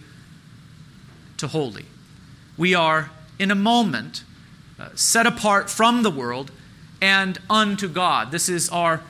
to 1.40 1.48
holy. 1.48 1.86
We 2.56 2.74
are, 2.74 3.10
in 3.38 3.50
a 3.50 3.54
moment, 3.54 4.22
uh, 4.78 4.90
set 4.94 5.26
apart 5.26 5.68
from 5.68 6.02
the 6.02 6.10
world 6.10 6.50
and 7.02 7.38
unto 7.48 7.88
God. 7.88 8.30
This 8.30 8.48
is 8.48 8.68
our 8.70 9.02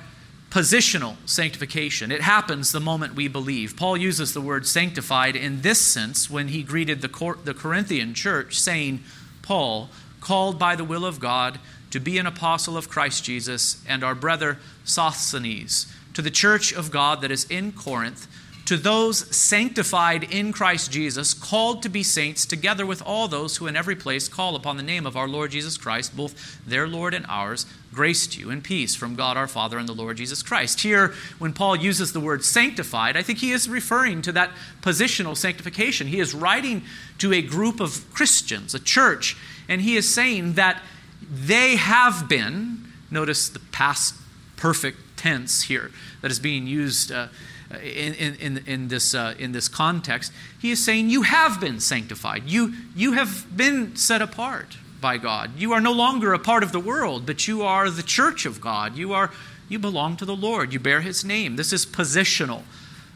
positional 0.50 1.16
sanctification. 1.26 2.10
It 2.10 2.22
happens 2.22 2.72
the 2.72 2.80
moment 2.80 3.14
we 3.14 3.28
believe. 3.28 3.76
Paul 3.76 3.96
uses 3.96 4.34
the 4.34 4.40
word 4.40 4.66
sanctified 4.66 5.36
in 5.36 5.62
this 5.62 5.80
sense 5.80 6.28
when 6.28 6.48
he 6.48 6.62
greeted 6.62 7.02
the, 7.02 7.08
Cor- 7.08 7.38
the 7.44 7.54
Corinthian 7.54 8.14
church, 8.14 8.58
saying, 8.58 9.02
Paul, 9.42 9.90
called 10.20 10.58
by 10.58 10.74
the 10.74 10.84
will 10.84 11.04
of 11.04 11.20
God 11.20 11.60
to 11.90 12.00
be 12.00 12.18
an 12.18 12.26
apostle 12.26 12.76
of 12.76 12.88
Christ 12.88 13.24
Jesus, 13.24 13.82
and 13.88 14.04
our 14.04 14.14
brother 14.14 14.58
Sosthenes, 14.84 15.92
to 16.14 16.22
the 16.22 16.30
church 16.30 16.72
of 16.72 16.90
God 16.90 17.20
that 17.20 17.32
is 17.32 17.44
in 17.50 17.72
Corinth 17.72 18.28
to 18.66 18.76
those 18.76 19.34
sanctified 19.34 20.24
in 20.24 20.52
Christ 20.52 20.92
Jesus, 20.92 21.34
called 21.34 21.82
to 21.82 21.88
be 21.88 22.02
saints, 22.02 22.46
together 22.46 22.86
with 22.86 23.02
all 23.02 23.28
those 23.28 23.56
who 23.56 23.66
in 23.66 23.76
every 23.76 23.96
place 23.96 24.28
call 24.28 24.54
upon 24.54 24.76
the 24.76 24.82
name 24.82 25.06
of 25.06 25.16
our 25.16 25.28
Lord 25.28 25.50
Jesus 25.50 25.76
Christ, 25.76 26.16
both 26.16 26.64
their 26.66 26.86
Lord 26.86 27.14
and 27.14 27.26
ours, 27.28 27.66
Grace 27.92 28.28
to 28.28 28.40
you 28.40 28.50
and 28.50 28.62
peace 28.62 28.94
from 28.94 29.16
God 29.16 29.36
our 29.36 29.48
Father 29.48 29.76
and 29.76 29.88
the 29.88 29.92
Lord 29.92 30.16
Jesus 30.16 30.44
Christ. 30.44 30.82
Here, 30.82 31.12
when 31.40 31.52
Paul 31.52 31.74
uses 31.74 32.12
the 32.12 32.20
word 32.20 32.44
sanctified, 32.44 33.16
I 33.16 33.22
think 33.22 33.40
he 33.40 33.50
is 33.50 33.68
referring 33.68 34.22
to 34.22 34.32
that 34.32 34.52
positional 34.80 35.36
sanctification. 35.36 36.06
He 36.06 36.20
is 36.20 36.32
writing 36.32 36.84
to 37.18 37.32
a 37.32 37.42
group 37.42 37.80
of 37.80 38.04
Christians, 38.14 38.76
a 38.76 38.78
church, 38.78 39.36
and 39.68 39.80
he 39.80 39.96
is 39.96 40.12
saying 40.12 40.52
that 40.52 40.80
they 41.28 41.74
have 41.76 42.28
been, 42.28 42.84
notice 43.10 43.48
the 43.48 43.58
past 43.58 44.14
perfect 44.56 44.98
tense 45.16 45.62
here 45.62 45.90
that 46.22 46.30
is 46.30 46.38
being 46.38 46.66
used 46.68 47.10
uh, 47.10 47.26
in, 47.70 48.14
in, 48.14 48.58
in, 48.66 48.88
this, 48.88 49.14
uh, 49.14 49.34
in 49.38 49.52
this 49.52 49.68
context. 49.68 50.32
He 50.60 50.70
is 50.70 50.84
saying, 50.84 51.10
You 51.10 51.22
have 51.22 51.60
been 51.60 51.80
sanctified, 51.80 52.44
you, 52.46 52.74
you 52.94 53.12
have 53.12 53.46
been 53.56 53.96
set 53.96 54.22
apart 54.22 54.76
by 55.00 55.16
God. 55.16 55.58
You 55.58 55.72
are 55.72 55.80
no 55.80 55.92
longer 55.92 56.34
a 56.34 56.38
part 56.38 56.62
of 56.62 56.72
the 56.72 56.80
world, 56.80 57.26
but 57.26 57.48
you 57.48 57.62
are 57.62 57.90
the 57.90 58.02
church 58.02 58.44
of 58.44 58.60
God. 58.60 58.96
You 58.96 59.12
are 59.12 59.30
you 59.70 59.78
belong 59.78 60.16
to 60.16 60.24
the 60.24 60.34
Lord. 60.34 60.72
You 60.72 60.80
bear 60.80 61.00
his 61.00 61.24
name. 61.24 61.54
This 61.54 61.72
is 61.72 61.86
positional 61.86 62.62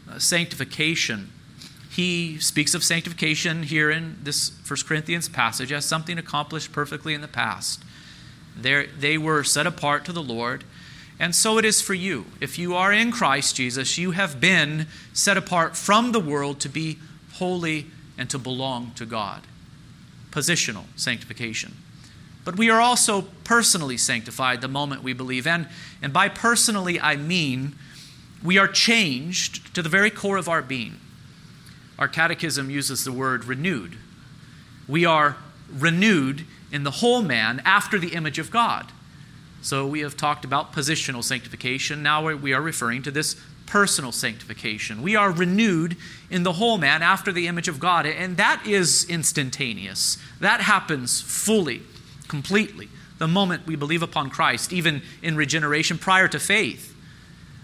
uh, 0.09 0.19
sanctification. 0.19 1.31
He 1.91 2.39
speaks 2.39 2.73
of 2.73 2.83
sanctification 2.83 3.63
here 3.63 3.91
in 3.91 4.17
this 4.23 4.51
1 4.65 4.79
Corinthians 4.87 5.27
passage 5.27 5.73
as 5.73 5.85
something 5.85 6.17
accomplished 6.17 6.71
perfectly 6.71 7.13
in 7.13 7.19
the 7.19 7.27
past. 7.27 7.83
They're, 8.55 8.87
they 8.87 9.17
were 9.17 9.43
set 9.43 9.67
apart 9.67 10.05
to 10.05 10.13
the 10.13 10.23
Lord, 10.23 10.63
and 11.19 11.33
so 11.33 11.57
it 11.57 11.65
is 11.65 11.81
for 11.81 11.93
you. 11.93 12.25
If 12.41 12.59
you 12.59 12.75
are 12.75 12.91
in 12.91 13.11
Christ 13.11 13.55
Jesus, 13.55 13.97
you 13.97 14.11
have 14.11 14.39
been 14.39 14.87
set 15.13 15.37
apart 15.37 15.77
from 15.77 16.11
the 16.11 16.19
world 16.19 16.59
to 16.61 16.69
be 16.69 16.99
holy 17.33 17.87
and 18.17 18.29
to 18.29 18.37
belong 18.37 18.91
to 18.95 19.05
God 19.05 19.43
positional 20.35 20.83
sanctification. 20.97 21.73
But 22.43 22.57
we 22.57 22.69
are 22.69 22.81
also 22.81 23.21
personally 23.45 23.95
sanctified 23.95 24.59
the 24.59 24.67
moment 24.67 25.01
we 25.01 25.13
believe. 25.13 25.47
And, 25.47 25.67
and 26.01 26.11
by 26.11 26.27
personally, 26.27 26.99
I 26.99 27.15
mean 27.15 27.75
we 28.43 28.57
are 28.57 28.67
changed 28.67 29.73
to 29.73 29.81
the 29.81 29.89
very 29.89 30.11
core 30.11 30.37
of 30.37 30.49
our 30.49 30.61
being. 30.61 30.99
Our 31.97 32.09
catechism 32.09 32.69
uses 32.69 33.05
the 33.05 33.13
word 33.13 33.45
renewed. 33.45 33.97
We 34.87 35.05
are 35.05 35.37
renewed 35.73 36.45
in 36.71 36.83
the 36.83 36.91
whole 36.91 37.21
man 37.21 37.61
after 37.63 37.97
the 37.97 38.13
image 38.13 38.37
of 38.37 38.51
God. 38.51 38.91
So 39.65 39.87
we 39.87 40.01
have 40.01 40.15
talked 40.15 40.45
about 40.45 40.73
positional 40.73 41.23
sanctification. 41.23 42.03
Now 42.03 42.31
we 42.35 42.53
are 42.53 42.61
referring 42.61 43.01
to 43.01 43.09
this 43.09 43.35
personal 43.65 44.11
sanctification. 44.11 45.01
We 45.01 45.15
are 45.15 45.31
renewed 45.31 45.97
in 46.29 46.43
the 46.43 46.53
whole 46.53 46.77
man 46.77 47.01
after 47.01 47.31
the 47.31 47.47
image 47.47 47.67
of 47.67 47.79
God, 47.79 48.05
and 48.05 48.37
that 48.37 48.61
is 48.67 49.09
instantaneous. 49.09 50.19
That 50.39 50.61
happens 50.61 51.19
fully, 51.19 51.81
completely, 52.27 52.89
the 53.17 53.27
moment 53.27 53.65
we 53.65 53.75
believe 53.75 54.03
upon 54.03 54.29
Christ, 54.29 54.71
even 54.71 55.01
in 55.23 55.35
regeneration 55.35 55.97
prior 55.97 56.27
to 56.27 56.39
faith. 56.39 56.95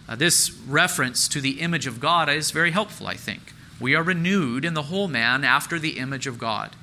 Uh, 0.10 0.16
this 0.16 0.52
reference 0.68 1.28
to 1.28 1.40
the 1.40 1.62
image 1.62 1.86
of 1.86 2.00
God 2.00 2.30
is 2.30 2.50
very 2.50 2.72
helpful, 2.72 3.06
I 3.06 3.16
think. 3.16 3.54
We 3.80 3.94
are 3.94 4.02
renewed 4.02 4.66
in 4.66 4.74
the 4.74 4.84
whole 4.84 5.08
man 5.08 5.44
after 5.44 5.78
the 5.78 6.00
image 6.00 6.26
of 6.26 6.40
God. 6.40 6.76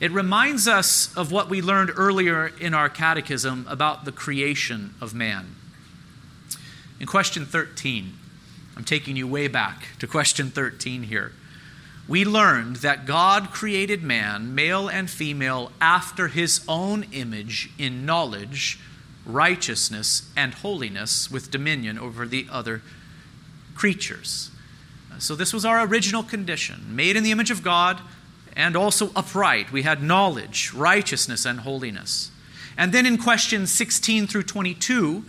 It 0.00 0.10
reminds 0.10 0.66
us 0.66 1.14
of 1.16 1.30
what 1.30 1.48
we 1.48 1.62
learned 1.62 1.92
earlier 1.96 2.48
in 2.48 2.74
our 2.74 2.88
catechism 2.88 3.66
about 3.68 4.04
the 4.04 4.12
creation 4.12 4.94
of 5.00 5.14
man. 5.14 5.54
In 7.00 7.06
question 7.06 7.46
13, 7.46 8.14
I'm 8.76 8.84
taking 8.84 9.16
you 9.16 9.26
way 9.26 9.48
back 9.48 9.88
to 10.00 10.06
question 10.06 10.50
13 10.50 11.04
here. 11.04 11.32
We 12.06 12.24
learned 12.24 12.76
that 12.76 13.06
God 13.06 13.50
created 13.50 14.02
man, 14.02 14.54
male 14.54 14.88
and 14.88 15.08
female, 15.08 15.72
after 15.80 16.28
his 16.28 16.62
own 16.68 17.04
image 17.12 17.70
in 17.78 18.04
knowledge, 18.04 18.78
righteousness, 19.24 20.30
and 20.36 20.54
holiness, 20.54 21.30
with 21.30 21.50
dominion 21.50 21.98
over 21.98 22.26
the 22.26 22.46
other 22.50 22.82
creatures. 23.74 24.50
So, 25.18 25.34
this 25.34 25.54
was 25.54 25.64
our 25.64 25.86
original 25.86 26.22
condition 26.22 26.94
made 26.94 27.16
in 27.16 27.22
the 27.22 27.30
image 27.30 27.50
of 27.50 27.62
God 27.62 28.00
and 28.56 28.76
also 28.76 29.10
upright. 29.16 29.72
We 29.72 29.82
had 29.82 30.02
knowledge, 30.02 30.72
righteousness, 30.72 31.44
and 31.44 31.60
holiness. 31.60 32.30
And 32.76 32.92
then 32.92 33.06
in 33.06 33.18
questions 33.18 33.70
16 33.72 34.26
through 34.26 34.44
22, 34.44 35.24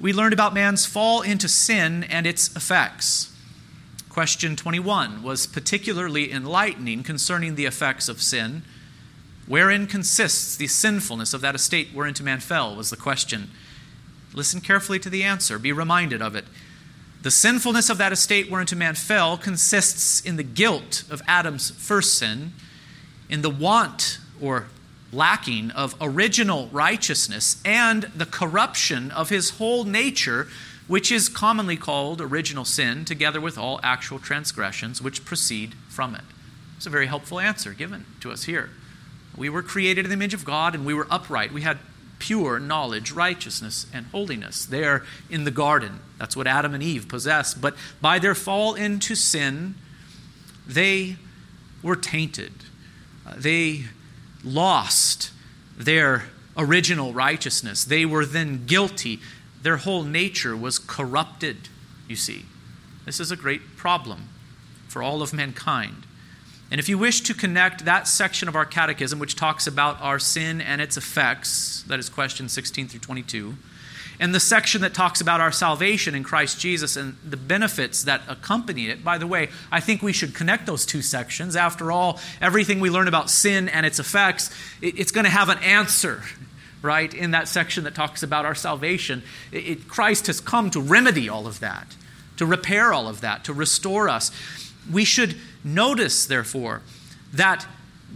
we 0.00 0.12
learned 0.12 0.32
about 0.32 0.54
man's 0.54 0.86
fall 0.86 1.22
into 1.22 1.48
sin 1.48 2.04
and 2.04 2.26
its 2.26 2.54
effects. 2.54 3.34
Question 4.08 4.56
21 4.56 5.22
was 5.22 5.46
particularly 5.46 6.32
enlightening 6.32 7.02
concerning 7.02 7.54
the 7.54 7.66
effects 7.66 8.08
of 8.08 8.22
sin. 8.22 8.62
Wherein 9.46 9.86
consists 9.86 10.56
the 10.56 10.66
sinfulness 10.66 11.32
of 11.32 11.40
that 11.40 11.54
estate 11.54 11.94
whereinto 11.94 12.22
man 12.22 12.40
fell? 12.40 12.74
was 12.74 12.90
the 12.90 12.96
question. 12.96 13.50
Listen 14.34 14.60
carefully 14.60 14.98
to 14.98 15.10
the 15.10 15.22
answer, 15.22 15.58
be 15.58 15.72
reminded 15.72 16.20
of 16.20 16.34
it. 16.34 16.44
The 17.22 17.30
sinfulness 17.30 17.90
of 17.90 17.98
that 17.98 18.12
estate 18.12 18.48
whereinto 18.48 18.76
man 18.76 18.94
fell 18.94 19.36
consists 19.36 20.20
in 20.20 20.36
the 20.36 20.44
guilt 20.44 21.02
of 21.10 21.20
Adam's 21.26 21.70
first 21.70 22.18
sin, 22.18 22.52
in 23.28 23.42
the 23.42 23.50
want 23.50 24.18
or 24.40 24.66
lacking 25.12 25.70
of 25.72 25.94
original 26.00 26.68
righteousness 26.68 27.60
and 27.64 28.04
the 28.14 28.26
corruption 28.26 29.10
of 29.10 29.30
his 29.30 29.50
whole 29.50 29.84
nature, 29.84 30.46
which 30.86 31.10
is 31.10 31.28
commonly 31.28 31.76
called 31.76 32.20
original 32.20 32.64
sin, 32.64 33.04
together 33.04 33.40
with 33.40 33.58
all 33.58 33.80
actual 33.82 34.18
transgressions 34.18 35.02
which 35.02 35.24
proceed 35.24 35.74
from 35.88 36.14
it. 36.14 36.24
It's 36.76 36.86
a 36.86 36.90
very 36.90 37.06
helpful 37.06 37.40
answer 37.40 37.72
given 37.72 38.04
to 38.20 38.30
us 38.30 38.44
here. 38.44 38.70
We 39.36 39.48
were 39.48 39.62
created 39.62 40.04
in 40.04 40.10
the 40.10 40.16
image 40.16 40.34
of 40.34 40.44
God 40.44 40.74
and 40.74 40.86
we 40.86 40.94
were 40.94 41.06
upright. 41.10 41.52
We 41.52 41.62
had 41.62 41.78
pure 42.18 42.58
knowledge, 42.58 43.12
righteousness, 43.12 43.86
and 43.92 44.06
holiness 44.06 44.66
there 44.66 45.04
in 45.30 45.44
the 45.44 45.50
garden. 45.50 46.00
That's 46.18 46.36
what 46.36 46.46
Adam 46.46 46.74
and 46.74 46.82
Eve 46.82 47.08
possessed. 47.08 47.60
But 47.60 47.76
by 48.00 48.18
their 48.18 48.34
fall 48.34 48.74
into 48.74 49.14
sin, 49.14 49.74
they 50.66 51.16
were 51.82 51.96
tainted. 51.96 52.52
Uh, 53.26 53.34
they 53.36 53.84
lost 54.44 55.30
their 55.76 56.24
original 56.56 57.12
righteousness. 57.12 57.84
They 57.84 58.04
were 58.04 58.26
then 58.26 58.66
guilty. 58.66 59.20
Their 59.62 59.76
whole 59.78 60.02
nature 60.02 60.56
was 60.56 60.78
corrupted, 60.78 61.68
you 62.08 62.16
see. 62.16 62.44
This 63.04 63.20
is 63.20 63.30
a 63.30 63.36
great 63.36 63.76
problem 63.76 64.28
for 64.88 65.02
all 65.02 65.22
of 65.22 65.32
mankind. 65.32 66.07
And 66.70 66.78
if 66.78 66.88
you 66.88 66.98
wish 66.98 67.22
to 67.22 67.34
connect 67.34 67.86
that 67.86 68.06
section 68.06 68.48
of 68.48 68.54
our 68.54 68.66
catechism, 68.66 69.18
which 69.18 69.36
talks 69.36 69.66
about 69.66 70.00
our 70.02 70.18
sin 70.18 70.60
and 70.60 70.80
its 70.80 70.96
effects, 70.96 71.82
that 71.88 71.98
is 71.98 72.08
question 72.08 72.48
16 72.48 72.88
through 72.88 73.00
22, 73.00 73.54
and 74.20 74.34
the 74.34 74.40
section 74.40 74.80
that 74.80 74.94
talks 74.94 75.20
about 75.20 75.40
our 75.40 75.52
salvation 75.52 76.14
in 76.14 76.24
Christ 76.24 76.58
Jesus 76.58 76.96
and 76.96 77.16
the 77.24 77.36
benefits 77.36 78.02
that 78.04 78.22
accompany 78.28 78.88
it. 78.88 79.04
By 79.04 79.16
the 79.16 79.26
way, 79.26 79.48
I 79.70 79.80
think 79.80 80.02
we 80.02 80.12
should 80.12 80.34
connect 80.34 80.66
those 80.66 80.84
two 80.84 81.02
sections. 81.02 81.54
After 81.54 81.92
all, 81.92 82.18
everything 82.40 82.80
we 82.80 82.90
learn 82.90 83.06
about 83.06 83.30
sin 83.30 83.68
and 83.68 83.86
its 83.86 84.00
effects, 84.00 84.50
it's 84.82 85.12
going 85.12 85.24
to 85.24 85.30
have 85.30 85.48
an 85.48 85.58
answer, 85.58 86.22
right, 86.82 87.12
in 87.14 87.30
that 87.30 87.46
section 87.46 87.84
that 87.84 87.94
talks 87.94 88.24
about 88.24 88.44
our 88.44 88.56
salvation. 88.56 89.22
It, 89.52 89.86
Christ 89.86 90.26
has 90.26 90.40
come 90.40 90.70
to 90.72 90.80
remedy 90.80 91.28
all 91.28 91.46
of 91.46 91.60
that, 91.60 91.94
to 92.38 92.46
repair 92.46 92.92
all 92.92 93.06
of 93.06 93.20
that, 93.20 93.44
to 93.44 93.52
restore 93.52 94.08
us. 94.08 94.32
We 94.90 95.04
should 95.04 95.36
notice, 95.64 96.26
therefore, 96.26 96.82
that 97.32 97.66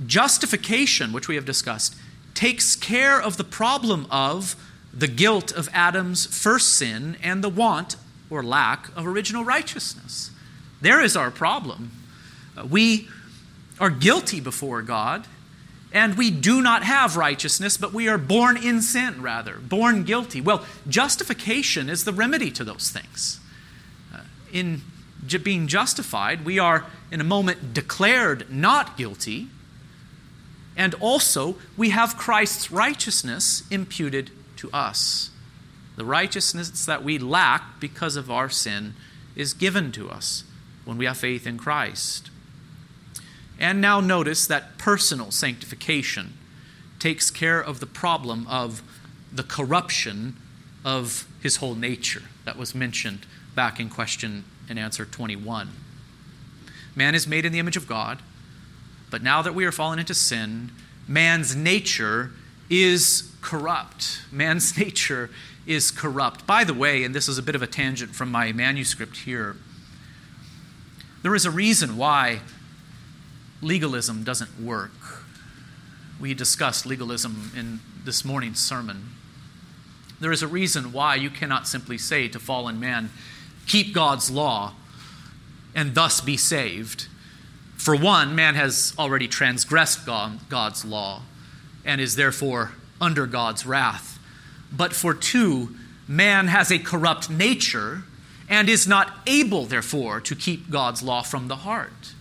justification, 0.07 1.13
which 1.13 1.29
we 1.29 1.35
have 1.35 1.45
discussed, 1.45 1.95
takes 2.35 2.77
care 2.77 3.21
of 3.21 3.37
the 3.37 3.45
problem 3.45 4.07
of 4.11 4.57
the 4.93 5.09
guilt 5.09 5.53
of 5.53 5.69
Adam's 5.73 6.27
first 6.27 6.75
sin 6.75 7.17
and 7.23 7.43
the 7.43 7.49
want 7.49 7.97
or 8.31 8.43
lack 8.43 8.89
of 8.97 9.07
original 9.07 9.45
righteousness. 9.45 10.31
There 10.81 11.01
is 11.01 11.17
our 11.17 11.31
problem. 11.31 11.93
Uh, 12.57 12.67
we 12.67 13.09
are 13.79 13.91
guilty 13.91 14.41
before 14.41 14.83
God, 14.83 15.27
and 15.93 16.17
we 16.17 16.31
do 16.31 16.63
not 16.63 16.83
have 16.85 17.17
righteousness, 17.17 17.77
but 17.77 17.93
we 17.93 18.09
are 18.09 18.19
born 18.19 18.57
in 18.57 18.81
sin, 18.83 19.23
rather, 19.23 19.59
born 19.59 20.05
guilty. 20.05 20.41
Well, 20.41 20.65
justification 20.89 21.89
is 21.89 22.05
the 22.05 22.13
remedy 22.13 22.51
to 22.53 22.65
those 22.65 22.91
things. 22.91 23.41
Uh, 24.15 24.21
in 24.53 24.83
being 25.45 25.67
justified, 25.69 26.45
we 26.45 26.59
are 26.59 26.87
in 27.11 27.21
a 27.21 27.25
moment 27.25 27.75
declared 27.75 28.51
not 28.51 28.97
guilty, 28.97 29.49
and 30.77 30.95
also 30.95 31.57
we 31.77 31.91
have 31.91 32.17
Christ's 32.17 32.71
righteousness 32.71 33.65
imputed 33.71 34.31
to 34.57 34.71
us. 34.73 35.31
The 35.97 36.05
righteousness 36.05 36.87
that 36.87 37.05
we 37.05 37.19
lack 37.19 37.81
because 37.81 38.17
of 38.17 38.31
our 38.31 38.49
sin 38.49 38.95
is 39.37 39.53
given 39.53 39.93
to 39.93 40.11
us 40.11 40.45
when 40.85 40.99
we 40.99 41.05
have 41.05 41.19
faith 41.19 41.47
in 41.47 41.59
Christ. 41.59 42.31
And 43.59 43.81
now 43.81 44.01
notice 44.01 44.47
that 44.47 44.79
personal 44.79 45.31
sanctification 45.31 46.35
takes 46.99 47.31
care 47.31 47.61
of 47.61 47.81
the 47.81 47.87
problem 47.87 48.47
of 48.49 48.83
the 49.33 49.43
corruption 49.43 50.37
of 50.85 51.27
his 51.43 51.57
whole 51.57 51.75
nature 51.75 52.23
that 52.45 52.57
was 52.57 52.75
mentioned 52.75 53.27
back 53.55 53.79
in 53.79 53.89
question 53.89 54.45
and 54.69 54.79
answer 54.79 55.05
21. 55.05 55.71
Man 56.95 57.15
is 57.15 57.27
made 57.27 57.45
in 57.45 57.53
the 57.53 57.59
image 57.59 57.77
of 57.77 57.87
God, 57.87 58.21
but 59.11 59.23
now 59.23 59.43
that 59.43 59.55
we 59.55 59.65
are 59.65 59.73
fallen 59.73 59.99
into 59.99 60.15
sin, 60.15 60.71
man's 61.07 61.57
nature 61.57 62.31
is 62.71 63.33
corrupt. 63.41 64.23
Man's 64.31 64.77
nature 64.79 65.31
is 65.67 65.91
corrupt. 65.91 66.47
By 66.47 66.65
the 66.65 66.75
way, 66.75 67.05
and 67.05 67.15
this 67.15 67.29
is 67.29 67.39
a 67.39 67.43
bit 67.43 67.55
of 67.55 67.63
a 67.63 67.67
tangent 67.67 68.15
from 68.15 68.31
my 68.31 68.53
manuscript 68.53 69.19
here, 69.19 69.57
there 71.23 71.35
is 71.35 71.45
a 71.45 71.51
reason 71.51 71.97
why 71.97 72.41
legalism 73.61 74.25
doesn't 74.25 74.61
work. 74.61 74.91
We 76.21 76.35
discussed 76.35 76.85
legalism 76.85 77.53
in 77.57 77.81
this 78.05 78.25
morning's 78.25 78.59
sermon. 78.59 79.11
There 80.21 80.33
is 80.33 80.43
a 80.43 80.49
reason 80.49 80.93
why 80.93 81.15
you 81.15 81.31
cannot 81.31 81.69
simply 81.69 81.99
say 81.99 82.29
to 82.29 82.39
fallen 82.39 82.81
man, 82.81 83.11
keep 83.67 83.95
God's 83.95 84.31
law 84.31 84.75
and 85.75 85.95
thus 85.95 86.21
be 86.21 86.37
saved. 86.37 87.07
For 87.77 87.97
one, 87.97 88.35
man 88.35 88.55
has 88.55 88.95
already 88.99 89.27
transgressed 89.27 90.07
God's 90.07 90.85
law 90.85 91.23
and 91.85 92.01
is 92.01 92.17
therefore 92.17 92.73
under 93.01 93.27
God's 93.27 93.67
wrath. 93.67 94.19
But 94.71 94.93
for 94.93 95.15
two, 95.15 95.75
man 96.07 96.49
has 96.49 96.71
a 96.71 96.79
corrupt 96.79 97.29
nature 97.29 98.05
and 98.49 98.69
is 98.69 98.87
not 98.87 99.13
able, 99.27 99.65
therefore, 99.65 100.21
to 100.21 100.37
keep 100.37 100.71
God's 100.71 101.03
law 101.03 101.23
from 101.23 101.49
the 101.49 101.57
heart. 101.57 102.15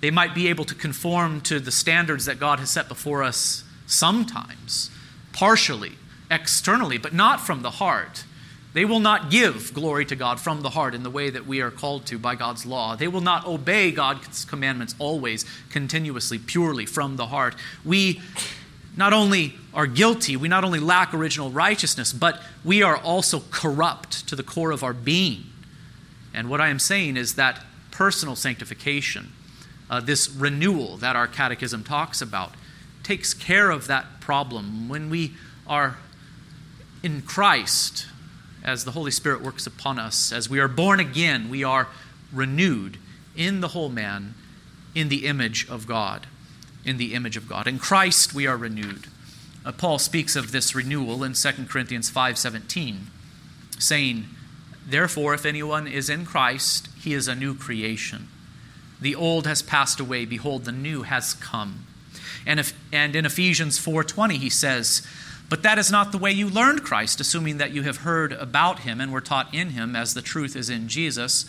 They 0.00 0.10
might 0.10 0.34
be 0.34 0.48
able 0.48 0.64
to 0.66 0.74
conform 0.74 1.40
to 1.42 1.60
the 1.60 1.72
standards 1.72 2.26
that 2.26 2.38
God 2.38 2.58
has 2.58 2.70
set 2.70 2.88
before 2.88 3.22
us 3.22 3.64
sometimes, 3.86 4.90
partially, 5.32 5.92
externally, 6.30 6.98
but 6.98 7.12
not 7.14 7.40
from 7.40 7.62
the 7.62 7.70
heart. 7.72 8.24
They 8.74 8.84
will 8.86 9.00
not 9.00 9.30
give 9.30 9.74
glory 9.74 10.06
to 10.06 10.16
God 10.16 10.40
from 10.40 10.62
the 10.62 10.70
heart 10.70 10.94
in 10.94 11.02
the 11.02 11.10
way 11.10 11.28
that 11.28 11.46
we 11.46 11.60
are 11.60 11.70
called 11.70 12.06
to 12.06 12.18
by 12.18 12.36
God's 12.36 12.64
law. 12.64 12.96
They 12.96 13.08
will 13.08 13.20
not 13.20 13.46
obey 13.46 13.90
God's 13.90 14.46
commandments 14.46 14.94
always, 14.98 15.44
continuously, 15.70 16.38
purely 16.38 16.86
from 16.86 17.16
the 17.16 17.26
heart. 17.26 17.54
We 17.84 18.22
not 18.96 19.12
only 19.12 19.54
are 19.74 19.86
guilty, 19.86 20.36
we 20.36 20.48
not 20.48 20.64
only 20.64 20.78
lack 20.78 21.12
original 21.12 21.50
righteousness, 21.50 22.12
but 22.12 22.40
we 22.64 22.82
are 22.82 22.96
also 22.96 23.42
corrupt 23.50 24.26
to 24.28 24.36
the 24.36 24.42
core 24.42 24.70
of 24.70 24.82
our 24.82 24.94
being. 24.94 25.44
And 26.32 26.48
what 26.48 26.60
I 26.60 26.68
am 26.68 26.78
saying 26.78 27.16
is 27.18 27.34
that 27.34 27.62
personal 27.90 28.36
sanctification, 28.36 29.32
uh, 29.90 30.00
this 30.00 30.30
renewal 30.30 30.96
that 30.98 31.14
our 31.14 31.26
catechism 31.26 31.84
talks 31.84 32.22
about, 32.22 32.52
takes 33.02 33.34
care 33.34 33.70
of 33.70 33.86
that 33.86 34.20
problem. 34.20 34.88
When 34.88 35.10
we 35.10 35.32
are 35.66 35.98
in 37.02 37.20
Christ, 37.22 38.06
as 38.64 38.84
the 38.84 38.92
Holy 38.92 39.10
Spirit 39.10 39.42
works 39.42 39.66
upon 39.66 39.98
us, 39.98 40.32
as 40.32 40.48
we 40.48 40.60
are 40.60 40.68
born 40.68 41.00
again, 41.00 41.48
we 41.48 41.64
are 41.64 41.88
renewed 42.32 42.98
in 43.36 43.60
the 43.60 43.68
whole 43.68 43.88
man 43.88 44.34
in 44.94 45.08
the 45.08 45.26
image 45.26 45.68
of 45.68 45.86
God 45.86 46.26
in 46.84 46.96
the 46.96 47.14
image 47.14 47.36
of 47.36 47.48
God. 47.48 47.66
In 47.66 47.78
Christ 47.78 48.34
we 48.34 48.46
are 48.46 48.56
renewed. 48.56 49.06
Uh, 49.64 49.72
Paul 49.72 49.98
speaks 49.98 50.34
of 50.34 50.52
this 50.52 50.74
renewal 50.74 51.22
in 51.22 51.34
2 51.34 51.68
Corinthians 51.68 52.10
5:17, 52.10 53.10
saying, 53.78 54.28
"Therefore 54.86 55.34
if 55.34 55.46
anyone 55.46 55.86
is 55.86 56.08
in 56.10 56.26
Christ, 56.26 56.88
he 57.00 57.14
is 57.14 57.28
a 57.28 57.34
new 57.34 57.54
creation. 57.54 58.28
The 59.00 59.14
old 59.14 59.46
has 59.46 59.62
passed 59.62 60.00
away; 60.00 60.24
behold, 60.24 60.64
the 60.64 60.72
new 60.72 61.02
has 61.02 61.34
come." 61.34 61.86
And 62.44 62.58
if 62.58 62.72
and 62.92 63.14
in 63.14 63.24
Ephesians 63.24 63.78
4:20 63.78 64.38
he 64.38 64.50
says, 64.50 65.02
"But 65.52 65.62
that 65.64 65.78
is 65.78 65.90
not 65.90 66.12
the 66.12 66.18
way 66.18 66.32
you 66.32 66.48
learned 66.48 66.82
Christ, 66.82 67.20
assuming 67.20 67.58
that 67.58 67.72
you 67.72 67.82
have 67.82 67.98
heard 67.98 68.32
about 68.32 68.78
him 68.78 69.02
and 69.02 69.12
were 69.12 69.20
taught 69.20 69.52
in 69.52 69.72
him 69.72 69.94
as 69.94 70.14
the 70.14 70.22
truth 70.22 70.56
is 70.56 70.70
in 70.70 70.88
Jesus." 70.88 71.44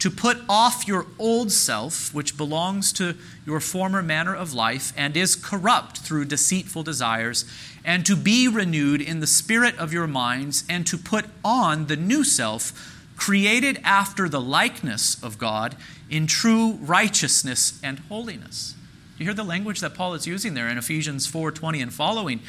to 0.00 0.10
put 0.10 0.38
off 0.48 0.88
your 0.88 1.06
old 1.16 1.52
self, 1.52 2.12
which 2.12 2.36
belongs 2.36 2.92
to 2.92 3.16
your 3.46 3.60
former 3.60 4.02
manner 4.02 4.34
of 4.34 4.52
life 4.52 4.92
and 4.96 5.16
is 5.16 5.36
corrupt 5.36 5.98
through 5.98 6.24
deceitful 6.24 6.82
desires, 6.82 7.44
and 7.84 8.04
to 8.04 8.16
be 8.16 8.48
renewed 8.48 9.00
in 9.00 9.20
the 9.20 9.26
spirit 9.28 9.76
of 9.78 9.92
your 9.92 10.08
minds, 10.08 10.64
and 10.68 10.84
to 10.88 10.98
put 10.98 11.26
on 11.44 11.86
the 11.86 11.96
new 11.96 12.24
self, 12.24 12.72
created 13.16 13.80
after 13.84 14.28
the 14.28 14.40
likeness 14.40 15.22
of 15.22 15.38
God 15.38 15.76
in 16.10 16.26
true 16.26 16.72
righteousness 16.82 17.78
and 17.80 18.00
holiness. 18.08 18.74
You 19.18 19.24
hear 19.24 19.34
the 19.34 19.44
language 19.44 19.80
that 19.80 19.94
Paul 19.94 20.14
is 20.14 20.26
using 20.26 20.54
there 20.54 20.68
in 20.68 20.78
Ephesians 20.78 21.26
4:20 21.28 21.80
and 21.80 21.94
following. 21.94 22.40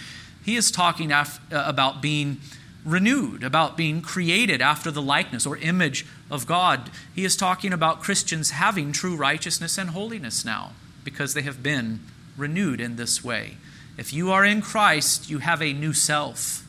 He 0.47 0.55
is 0.55 0.71
talking 0.71 1.11
af- 1.11 1.41
uh, 1.51 1.61
about 1.67 2.01
being 2.01 2.37
renewed, 2.85 3.43
about 3.43 3.75
being 3.75 4.01
created 4.01 4.61
after 4.61 4.89
the 4.89 5.01
likeness 5.01 5.45
or 5.45 5.57
image 5.57 6.05
of 6.31 6.47
God. 6.47 6.89
He 7.13 7.25
is 7.25 7.35
talking 7.35 7.73
about 7.73 8.01
Christians 8.01 8.51
having 8.51 8.93
true 8.93 9.17
righteousness 9.17 9.77
and 9.77 9.89
holiness 9.89 10.45
now 10.45 10.71
because 11.03 11.33
they 11.33 11.41
have 11.41 11.61
been 11.61 11.99
renewed 12.37 12.79
in 12.79 12.95
this 12.95 13.21
way. 13.21 13.57
If 13.97 14.13
you 14.13 14.31
are 14.31 14.45
in 14.45 14.61
Christ, 14.61 15.29
you 15.29 15.39
have 15.39 15.61
a 15.61 15.73
new 15.73 15.91
self. 15.91 16.65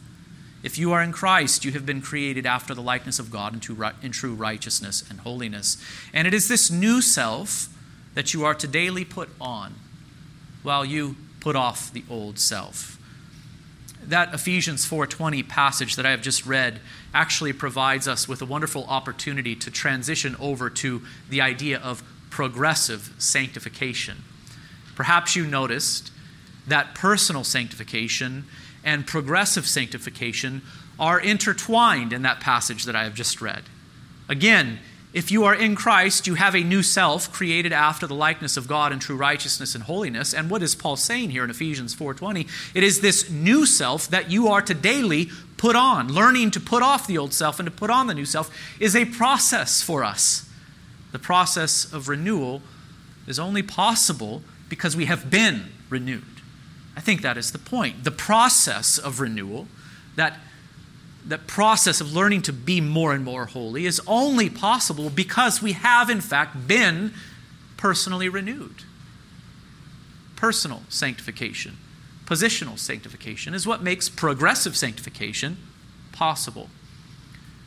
If 0.64 0.77
you 0.77 0.91
are 0.91 1.01
in 1.01 1.12
Christ, 1.12 1.64
you 1.64 1.71
have 1.71 1.87
been 1.87 2.03
created 2.03 2.47
after 2.47 2.75
the 2.75 2.83
likeness 2.83 3.21
of 3.21 3.31
God 3.31 3.55
in 4.03 4.11
true 4.11 4.35
righteousness 4.35 5.05
and 5.09 5.21
holiness. 5.21 5.77
And 6.12 6.27
it 6.27 6.35
is 6.35 6.49
this 6.49 6.69
new 6.69 7.01
self 7.01 7.69
that 8.14 8.35
you 8.35 8.45
are 8.45 8.55
to 8.57 8.67
daily 8.67 9.05
put 9.05 9.29
on 9.41 9.77
while 10.64 10.85
you 10.85 11.14
put 11.38 11.55
off 11.55 11.93
the 11.93 12.03
old 12.11 12.41
self 12.41 12.97
that 14.09 14.33
Ephesians 14.33 14.87
4:20 14.87 15.42
passage 15.42 15.97
that 15.97 16.07
I 16.07 16.11
have 16.11 16.23
just 16.23 16.47
read 16.47 16.81
actually 17.12 17.53
provides 17.53 18.09
us 18.09 18.27
with 18.27 18.40
a 18.40 18.47
wonderful 18.47 18.85
opportunity 18.88 19.55
to 19.57 19.71
transition 19.71 20.35
over 20.40 20.71
to 20.71 21.03
the 21.29 21.40
idea 21.40 21.79
of 21.79 22.03
progressive 22.31 23.12
sanctification. 23.18 24.25
Perhaps 24.94 25.37
you 25.37 25.47
noticed 25.47 26.11
that 26.66 26.94
personal 26.94 27.44
sanctification 27.44 28.47
and 28.83 29.07
progressive 29.07 29.66
sanctification 29.66 30.62
are 30.99 31.21
intertwined 31.21 32.12
in 32.12 32.23
that 32.23 32.40
passage 32.40 32.85
that 32.85 32.97
I 32.97 33.05
have 33.05 33.14
just 33.14 33.40
read. 33.40 33.64
Again, 34.29 34.79
if 35.12 35.31
you 35.31 35.44
are 35.44 35.55
in 35.55 35.75
Christ, 35.75 36.27
you 36.27 36.35
have 36.35 36.55
a 36.55 36.62
new 36.62 36.83
self 36.83 37.33
created 37.33 37.73
after 37.73 38.07
the 38.07 38.14
likeness 38.14 38.57
of 38.57 38.68
God 38.68 38.92
in 38.92 38.99
true 38.99 39.16
righteousness 39.16 39.75
and 39.75 39.85
holiness. 39.85 40.35
And 40.35 40.51
what 40.51 40.62
is 40.62 40.75
Paul 40.75 40.97
saying 40.97 41.31
here 41.31 41.44
in 41.44 41.51
Ephesians 41.51 41.94
4:20? 41.94 42.47
It 42.75 42.83
is 42.83 43.01
this 43.01 43.31
new 43.31 43.64
self 43.64 44.09
that 44.09 44.31
you 44.31 44.49
are 44.49 44.61
to 44.62 44.75
daily 44.75 45.31
put 45.57 45.75
on. 45.77 46.12
Learning 46.12 46.51
to 46.51 46.61
put 46.61 46.83
off 46.83 47.07
the 47.07 47.16
old 47.16 47.33
self 47.33 47.59
and 47.59 47.66
to 47.66 47.71
put 47.71 47.90
on 47.90 48.07
the 48.07 48.14
new 48.14 48.27
self 48.27 48.51
is 48.79 48.94
a 48.94 49.07
process 49.07 49.83
for 49.83 50.05
us. 50.05 50.44
The 51.12 51.18
process 51.18 51.90
of 51.90 52.09
renewal 52.09 52.61
is 53.27 53.38
only 53.38 53.62
possible 53.62 54.42
because 54.68 54.94
we 54.94 55.07
have 55.07 55.31
been 55.31 55.71
renewed. 55.88 56.25
I 56.97 57.01
think 57.01 57.23
that 57.23 57.38
is 57.38 57.53
the 57.53 57.59
point. 57.59 58.05
The 58.05 58.11
process 58.11 58.99
of 58.99 59.21
renewal 59.21 59.68
that 60.16 60.38
that 61.26 61.46
process 61.46 62.00
of 62.00 62.12
learning 62.12 62.42
to 62.42 62.52
be 62.52 62.81
more 62.81 63.12
and 63.12 63.24
more 63.24 63.46
holy 63.46 63.87
is 63.87 64.00
only 64.07 64.48
possible 64.48 65.11
because 65.11 65.61
we 65.61 65.72
have, 65.72 66.09
in 66.09 66.20
fact, 66.20 66.66
been 66.66 67.12
personally 67.76 68.28
renewed. 68.28 68.85
Personal 70.37 70.83
sanctification, 70.88 71.76
positional 72.24 72.78
sanctification 72.78 73.54
is 73.54 73.66
what 73.66 73.83
makes 73.83 74.09
progressive 74.09 74.76
sanctification 74.76 75.59
possible. 76.12 76.70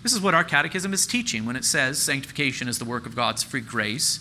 This 0.03 0.13
is 0.13 0.21
what 0.21 0.33
our 0.33 0.43
catechism 0.43 0.93
is 0.93 1.05
teaching 1.05 1.45
when 1.45 1.55
it 1.55 1.65
says 1.65 1.99
sanctification 1.99 2.67
is 2.67 2.79
the 2.79 2.85
work 2.85 3.05
of 3.05 3.15
God's 3.15 3.43
free 3.43 3.61
grace, 3.61 4.19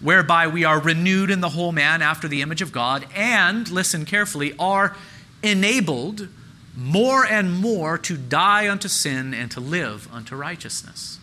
whereby 0.00 0.46
we 0.46 0.64
are 0.64 0.78
renewed 0.80 1.30
in 1.30 1.40
the 1.40 1.50
whole 1.50 1.72
man 1.72 2.02
after 2.02 2.28
the 2.28 2.42
image 2.42 2.60
of 2.60 2.72
God 2.72 3.06
and, 3.14 3.70
listen 3.70 4.04
carefully, 4.04 4.54
are 4.58 4.96
enabled 5.42 6.28
more 6.76 7.24
and 7.24 7.52
more 7.52 7.96
to 7.98 8.16
die 8.16 8.68
unto 8.68 8.88
sin 8.88 9.32
and 9.32 9.50
to 9.50 9.60
live 9.60 10.08
unto 10.12 10.34
righteousness. 10.34 11.18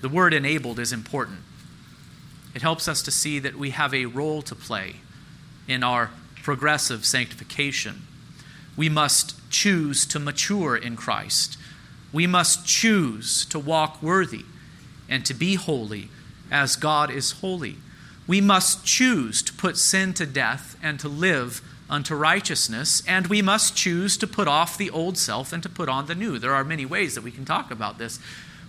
The 0.00 0.08
word 0.08 0.34
enabled 0.34 0.78
is 0.78 0.92
important. 0.92 1.38
It 2.54 2.62
helps 2.62 2.86
us 2.86 3.02
to 3.02 3.10
see 3.10 3.38
that 3.40 3.56
we 3.56 3.70
have 3.70 3.92
a 3.92 4.06
role 4.06 4.42
to 4.42 4.54
play 4.54 4.96
in 5.66 5.82
our 5.82 6.10
progressive 6.42 7.04
sanctification. 7.04 8.02
We 8.76 8.88
must 8.88 9.50
choose 9.50 10.06
to 10.06 10.18
mature 10.18 10.76
in 10.76 10.94
Christ. 10.94 11.56
We 12.12 12.26
must 12.26 12.66
choose 12.66 13.44
to 13.46 13.58
walk 13.58 14.02
worthy 14.02 14.44
and 15.08 15.24
to 15.26 15.34
be 15.34 15.54
holy 15.54 16.10
as 16.50 16.76
God 16.76 17.10
is 17.10 17.32
holy. 17.32 17.76
We 18.26 18.40
must 18.40 18.84
choose 18.84 19.42
to 19.42 19.52
put 19.52 19.76
sin 19.76 20.14
to 20.14 20.26
death 20.26 20.76
and 20.82 20.98
to 21.00 21.08
live 21.08 21.60
unto 21.90 22.14
righteousness, 22.14 23.02
and 23.06 23.26
we 23.26 23.42
must 23.42 23.76
choose 23.76 24.16
to 24.16 24.26
put 24.26 24.48
off 24.48 24.78
the 24.78 24.90
old 24.90 25.18
self 25.18 25.52
and 25.52 25.62
to 25.62 25.68
put 25.68 25.88
on 25.88 26.06
the 26.06 26.14
new. 26.14 26.38
There 26.38 26.54
are 26.54 26.64
many 26.64 26.86
ways 26.86 27.14
that 27.14 27.24
we 27.24 27.30
can 27.30 27.44
talk 27.44 27.70
about 27.70 27.98
this, 27.98 28.18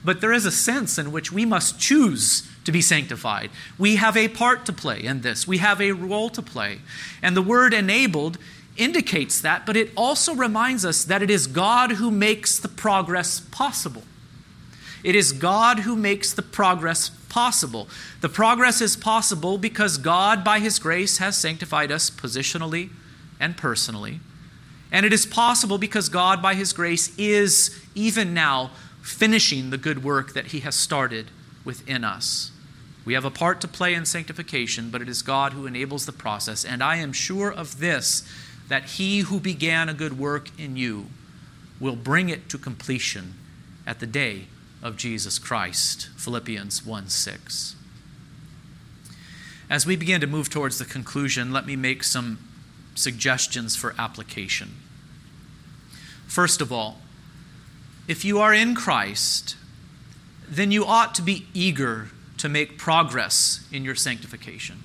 but 0.03 0.21
there 0.21 0.33
is 0.33 0.45
a 0.45 0.51
sense 0.51 0.97
in 0.97 1.11
which 1.11 1.31
we 1.31 1.45
must 1.45 1.79
choose 1.79 2.47
to 2.65 2.71
be 2.71 2.81
sanctified. 2.81 3.49
We 3.77 3.95
have 3.95 4.17
a 4.17 4.27
part 4.27 4.65
to 4.65 4.73
play 4.73 5.01
in 5.03 5.21
this, 5.21 5.47
we 5.47 5.59
have 5.59 5.81
a 5.81 5.93
role 5.93 6.29
to 6.29 6.41
play. 6.41 6.79
And 7.21 7.37
the 7.37 7.41
word 7.41 7.73
enabled 7.73 8.37
indicates 8.75 9.39
that, 9.41 9.65
but 9.65 9.77
it 9.77 9.91
also 9.95 10.35
reminds 10.35 10.83
us 10.83 11.05
that 11.05 11.21
it 11.23 11.29
is 11.29 11.47
God 11.47 11.93
who 11.93 12.11
makes 12.11 12.59
the 12.59 12.67
progress 12.67 13.39
possible. 13.39 14.03
It 15.03 15.15
is 15.15 15.31
God 15.31 15.79
who 15.79 15.95
makes 15.95 16.33
the 16.33 16.41
progress 16.41 17.09
possible. 17.35 17.89
The 18.21 18.29
progress 18.29 18.79
is 18.79 18.95
possible 18.95 19.57
because 19.57 19.97
God, 19.97 20.41
by 20.41 20.59
His 20.59 20.79
grace, 20.79 21.17
has 21.17 21.37
sanctified 21.37 21.91
us 21.91 22.09
positionally, 22.09 22.91
and 23.41 23.57
personally. 23.57 24.21
And 24.89 25.05
it 25.05 25.11
is 25.11 25.25
possible 25.25 25.77
because 25.77 26.07
God, 26.07 26.41
by 26.41 26.53
His 26.53 26.71
grace, 26.71 27.13
is 27.17 27.77
even 27.93 28.33
now 28.33 28.71
finishing 29.01 29.69
the 29.69 29.77
good 29.77 30.01
work 30.01 30.31
that 30.31 30.47
He 30.47 30.61
has 30.61 30.75
started 30.75 31.29
within 31.65 32.05
us. 32.05 32.51
We 33.03 33.15
have 33.15 33.25
a 33.25 33.31
part 33.31 33.59
to 33.61 33.67
play 33.67 33.95
in 33.95 34.05
sanctification, 34.05 34.89
but 34.89 35.01
it 35.01 35.09
is 35.09 35.21
God 35.21 35.51
who 35.51 35.67
enables 35.67 36.05
the 36.05 36.13
process. 36.13 36.63
And 36.63 36.81
I 36.81 36.95
am 36.95 37.11
sure 37.11 37.51
of 37.51 37.81
this 37.81 38.23
that 38.69 38.91
He 38.91 39.19
who 39.19 39.41
began 39.41 39.89
a 39.89 39.93
good 39.93 40.17
work 40.17 40.57
in 40.57 40.77
you 40.77 41.07
will 41.81 41.97
bring 41.97 42.29
it 42.29 42.47
to 42.47 42.57
completion 42.57 43.33
at 43.85 43.99
the 43.99 44.07
day 44.07 44.45
of 44.81 44.97
Jesus 44.97 45.39
Christ. 45.39 46.09
Philippians 46.17 46.85
1 46.85 47.09
6. 47.09 47.75
As 49.69 49.85
we 49.85 49.95
begin 49.95 50.21
to 50.21 50.27
move 50.27 50.49
towards 50.49 50.77
the 50.77 50.85
conclusion, 50.85 51.51
let 51.51 51.65
me 51.65 51.75
make 51.75 52.03
some 52.03 52.39
suggestions 52.93 53.75
for 53.75 53.95
application. 53.97 54.75
First 56.27 56.61
of 56.61 56.71
all, 56.71 56.99
if 58.07 58.23
you 58.23 58.39
are 58.39 58.53
in 58.53 58.75
Christ, 58.75 59.55
then 60.47 60.71
you 60.71 60.85
ought 60.85 61.15
to 61.15 61.21
be 61.21 61.47
eager 61.53 62.09
to 62.37 62.49
make 62.49 62.77
progress 62.77 63.67
in 63.71 63.83
your 63.83 63.95
sanctification. 63.95 64.83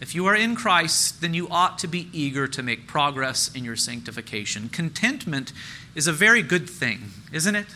If 0.00 0.14
you 0.14 0.26
are 0.26 0.34
in 0.34 0.54
Christ, 0.54 1.20
then 1.20 1.34
you 1.34 1.48
ought 1.50 1.78
to 1.78 1.88
be 1.88 2.08
eager 2.12 2.46
to 2.48 2.62
make 2.62 2.86
progress 2.86 3.50
in 3.54 3.64
your 3.64 3.76
sanctification. 3.76 4.68
Contentment 4.68 5.52
is 5.94 6.06
a 6.06 6.12
very 6.12 6.42
good 6.42 6.68
thing, 6.68 7.10
isn't 7.32 7.54
it? 7.54 7.66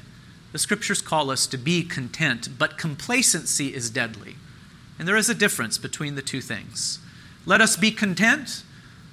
The 0.53 0.59
scriptures 0.59 1.01
call 1.01 1.31
us 1.31 1.47
to 1.49 1.59
be 1.59 1.83
content, 1.83 2.49
but 2.59 2.79
complacency 2.79 3.75
is 3.75 3.91
deadly. 3.91 4.37
And 4.99 5.07
there 5.07 5.17
is 5.17 5.29
a 5.29 5.35
difference 5.35 5.79
between 5.79 6.15
the 6.15 6.23
two 6.23 6.41
things. 6.41 6.99
Let 7.47 7.61
us 7.61 7.77
be 7.77 7.91
content, 7.91 8.63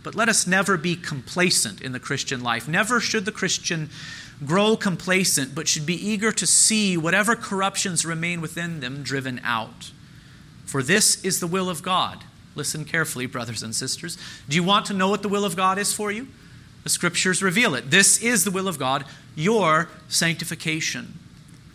but 0.03 0.15
let 0.15 0.29
us 0.29 0.47
never 0.47 0.77
be 0.77 0.95
complacent 0.95 1.81
in 1.81 1.91
the 1.91 1.99
Christian 1.99 2.41
life. 2.41 2.67
Never 2.67 2.99
should 2.99 3.25
the 3.25 3.31
Christian 3.31 3.89
grow 4.45 4.75
complacent, 4.75 5.55
but 5.55 5.67
should 5.67 5.85
be 5.85 5.95
eager 5.95 6.31
to 6.31 6.45
see 6.45 6.97
whatever 6.97 7.35
corruptions 7.35 8.05
remain 8.05 8.41
within 8.41 8.79
them 8.79 9.03
driven 9.03 9.39
out. 9.43 9.91
For 10.65 10.83
this 10.83 11.23
is 11.23 11.39
the 11.39 11.47
will 11.47 11.69
of 11.69 11.81
God. 11.81 12.23
Listen 12.55 12.83
carefully, 12.83 13.25
brothers 13.25 13.63
and 13.63 13.73
sisters. 13.73 14.17
Do 14.49 14.55
you 14.55 14.63
want 14.63 14.85
to 14.87 14.93
know 14.93 15.09
what 15.09 15.21
the 15.21 15.29
will 15.29 15.45
of 15.45 15.55
God 15.55 15.77
is 15.77 15.93
for 15.93 16.11
you? 16.11 16.27
The 16.83 16.89
scriptures 16.89 17.43
reveal 17.43 17.75
it. 17.75 17.91
This 17.91 18.21
is 18.21 18.43
the 18.43 18.51
will 18.51 18.67
of 18.67 18.79
God, 18.79 19.05
your 19.35 19.89
sanctification, 20.07 21.19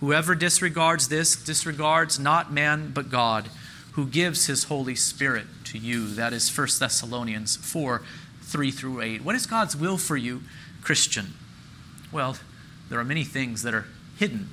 whoever 0.00 0.34
disregards 0.34 1.08
this 1.08 1.36
disregards 1.36 2.18
not 2.18 2.52
man, 2.52 2.90
but 2.92 3.10
God, 3.10 3.48
who 3.92 4.06
gives 4.06 4.46
his 4.46 4.64
Holy 4.64 4.94
Spirit 4.94 5.46
to 5.64 5.78
you. 5.78 6.08
That 6.08 6.32
is 6.32 6.56
1 6.56 6.68
Thessalonians 6.78 7.56
4 7.56 8.02
3 8.42 8.70
through 8.70 9.00
8. 9.00 9.24
What 9.24 9.34
is 9.34 9.46
God's 9.46 9.74
will 9.74 9.98
for 9.98 10.16
you, 10.16 10.42
Christian? 10.82 11.34
Well, 12.12 12.36
there 12.88 13.00
are 13.00 13.04
many 13.04 13.24
things 13.24 13.62
that 13.62 13.74
are 13.74 13.86
hidden 14.18 14.50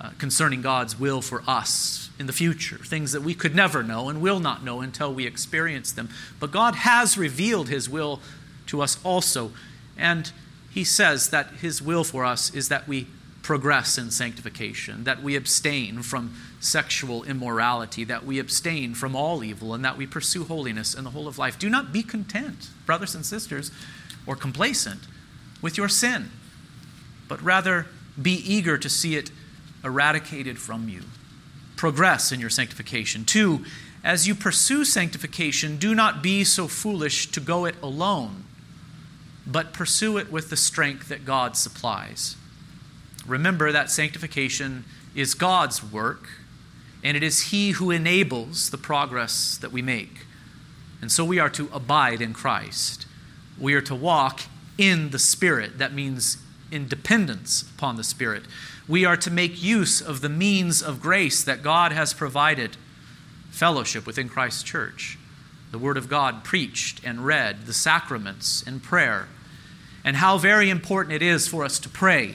uh, 0.00 0.10
concerning 0.18 0.62
God's 0.62 0.98
will 0.98 1.20
for 1.20 1.42
us 1.46 2.10
in 2.18 2.26
the 2.26 2.32
future, 2.32 2.78
things 2.78 3.12
that 3.12 3.22
we 3.22 3.34
could 3.34 3.54
never 3.54 3.82
know 3.82 4.08
and 4.08 4.20
will 4.20 4.40
not 4.40 4.64
know 4.64 4.80
until 4.80 5.12
we 5.12 5.26
experience 5.26 5.92
them. 5.92 6.08
But 6.40 6.50
God 6.50 6.76
has 6.76 7.18
revealed 7.18 7.68
His 7.68 7.88
will 7.88 8.20
to 8.66 8.80
us 8.80 8.98
also. 9.04 9.52
And 9.98 10.30
He 10.70 10.84
says 10.84 11.30
that 11.30 11.48
His 11.60 11.82
will 11.82 12.04
for 12.04 12.24
us 12.24 12.54
is 12.54 12.68
that 12.68 12.88
we 12.88 13.06
progress 13.44 13.96
in 13.96 14.10
sanctification, 14.10 15.04
that 15.04 15.22
we 15.22 15.36
abstain 15.36 16.02
from 16.02 16.34
sexual 16.58 17.22
immorality, 17.22 18.02
that 18.02 18.26
we 18.26 18.40
abstain 18.40 18.94
from 18.94 19.14
all 19.14 19.44
evil, 19.44 19.72
and 19.72 19.84
that 19.84 19.96
we 19.96 20.06
pursue 20.06 20.42
holiness 20.42 20.94
in 20.94 21.04
the 21.04 21.10
whole 21.10 21.28
of 21.28 21.38
life. 21.38 21.58
Do 21.58 21.70
not 21.70 21.92
be 21.92 22.02
content, 22.02 22.70
brothers 22.86 23.14
and 23.14 23.24
sisters, 23.24 23.70
or 24.26 24.34
complacent 24.34 25.02
with 25.62 25.76
your 25.76 25.88
sin 25.88 26.30
but 27.28 27.42
rather 27.42 27.86
be 28.20 28.32
eager 28.32 28.78
to 28.78 28.88
see 28.88 29.16
it 29.16 29.30
eradicated 29.82 30.58
from 30.58 30.88
you. 30.88 31.02
Progress 31.76 32.32
in 32.32 32.40
your 32.40 32.50
sanctification. 32.50 33.24
Two, 33.24 33.64
as 34.02 34.28
you 34.28 34.34
pursue 34.34 34.84
sanctification, 34.84 35.76
do 35.76 35.94
not 35.94 36.22
be 36.22 36.44
so 36.44 36.68
foolish 36.68 37.30
to 37.32 37.40
go 37.40 37.64
it 37.64 37.74
alone, 37.82 38.44
but 39.46 39.72
pursue 39.72 40.18
it 40.18 40.30
with 40.30 40.50
the 40.50 40.56
strength 40.56 41.08
that 41.08 41.24
God 41.24 41.56
supplies. 41.56 42.36
Remember 43.26 43.72
that 43.72 43.90
sanctification 43.90 44.84
is 45.14 45.34
God's 45.34 45.82
work, 45.82 46.28
and 47.02 47.16
it 47.16 47.22
is 47.22 47.50
He 47.50 47.72
who 47.72 47.90
enables 47.90 48.70
the 48.70 48.78
progress 48.78 49.56
that 49.58 49.72
we 49.72 49.82
make. 49.82 50.26
And 51.00 51.10
so 51.10 51.24
we 51.24 51.38
are 51.38 51.50
to 51.50 51.68
abide 51.72 52.20
in 52.20 52.32
Christ. 52.32 53.06
We 53.58 53.74
are 53.74 53.82
to 53.82 53.94
walk 53.94 54.42
in 54.78 55.10
the 55.10 55.18
Spirit. 55.18 55.78
That 55.78 55.92
means 55.92 56.38
in 56.70 56.88
dependence 56.88 57.62
upon 57.62 57.96
the 57.96 58.04
Spirit. 58.04 58.44
We 58.88 59.04
are 59.04 59.16
to 59.18 59.30
make 59.30 59.62
use 59.62 60.00
of 60.00 60.20
the 60.20 60.28
means 60.28 60.82
of 60.82 61.00
grace 61.00 61.42
that 61.44 61.62
God 61.62 61.92
has 61.92 62.12
provided 62.12 62.76
fellowship 63.50 64.06
within 64.06 64.28
Christ's 64.28 64.62
church, 64.62 65.16
the 65.70 65.78
Word 65.78 65.96
of 65.96 66.08
God 66.08 66.42
preached 66.42 67.00
and 67.04 67.24
read, 67.24 67.66
the 67.66 67.72
sacraments 67.72 68.64
and 68.66 68.82
prayer, 68.82 69.28
and 70.02 70.16
how 70.16 70.38
very 70.38 70.68
important 70.70 71.14
it 71.14 71.22
is 71.22 71.46
for 71.48 71.64
us 71.64 71.78
to 71.78 71.88
pray. 71.88 72.34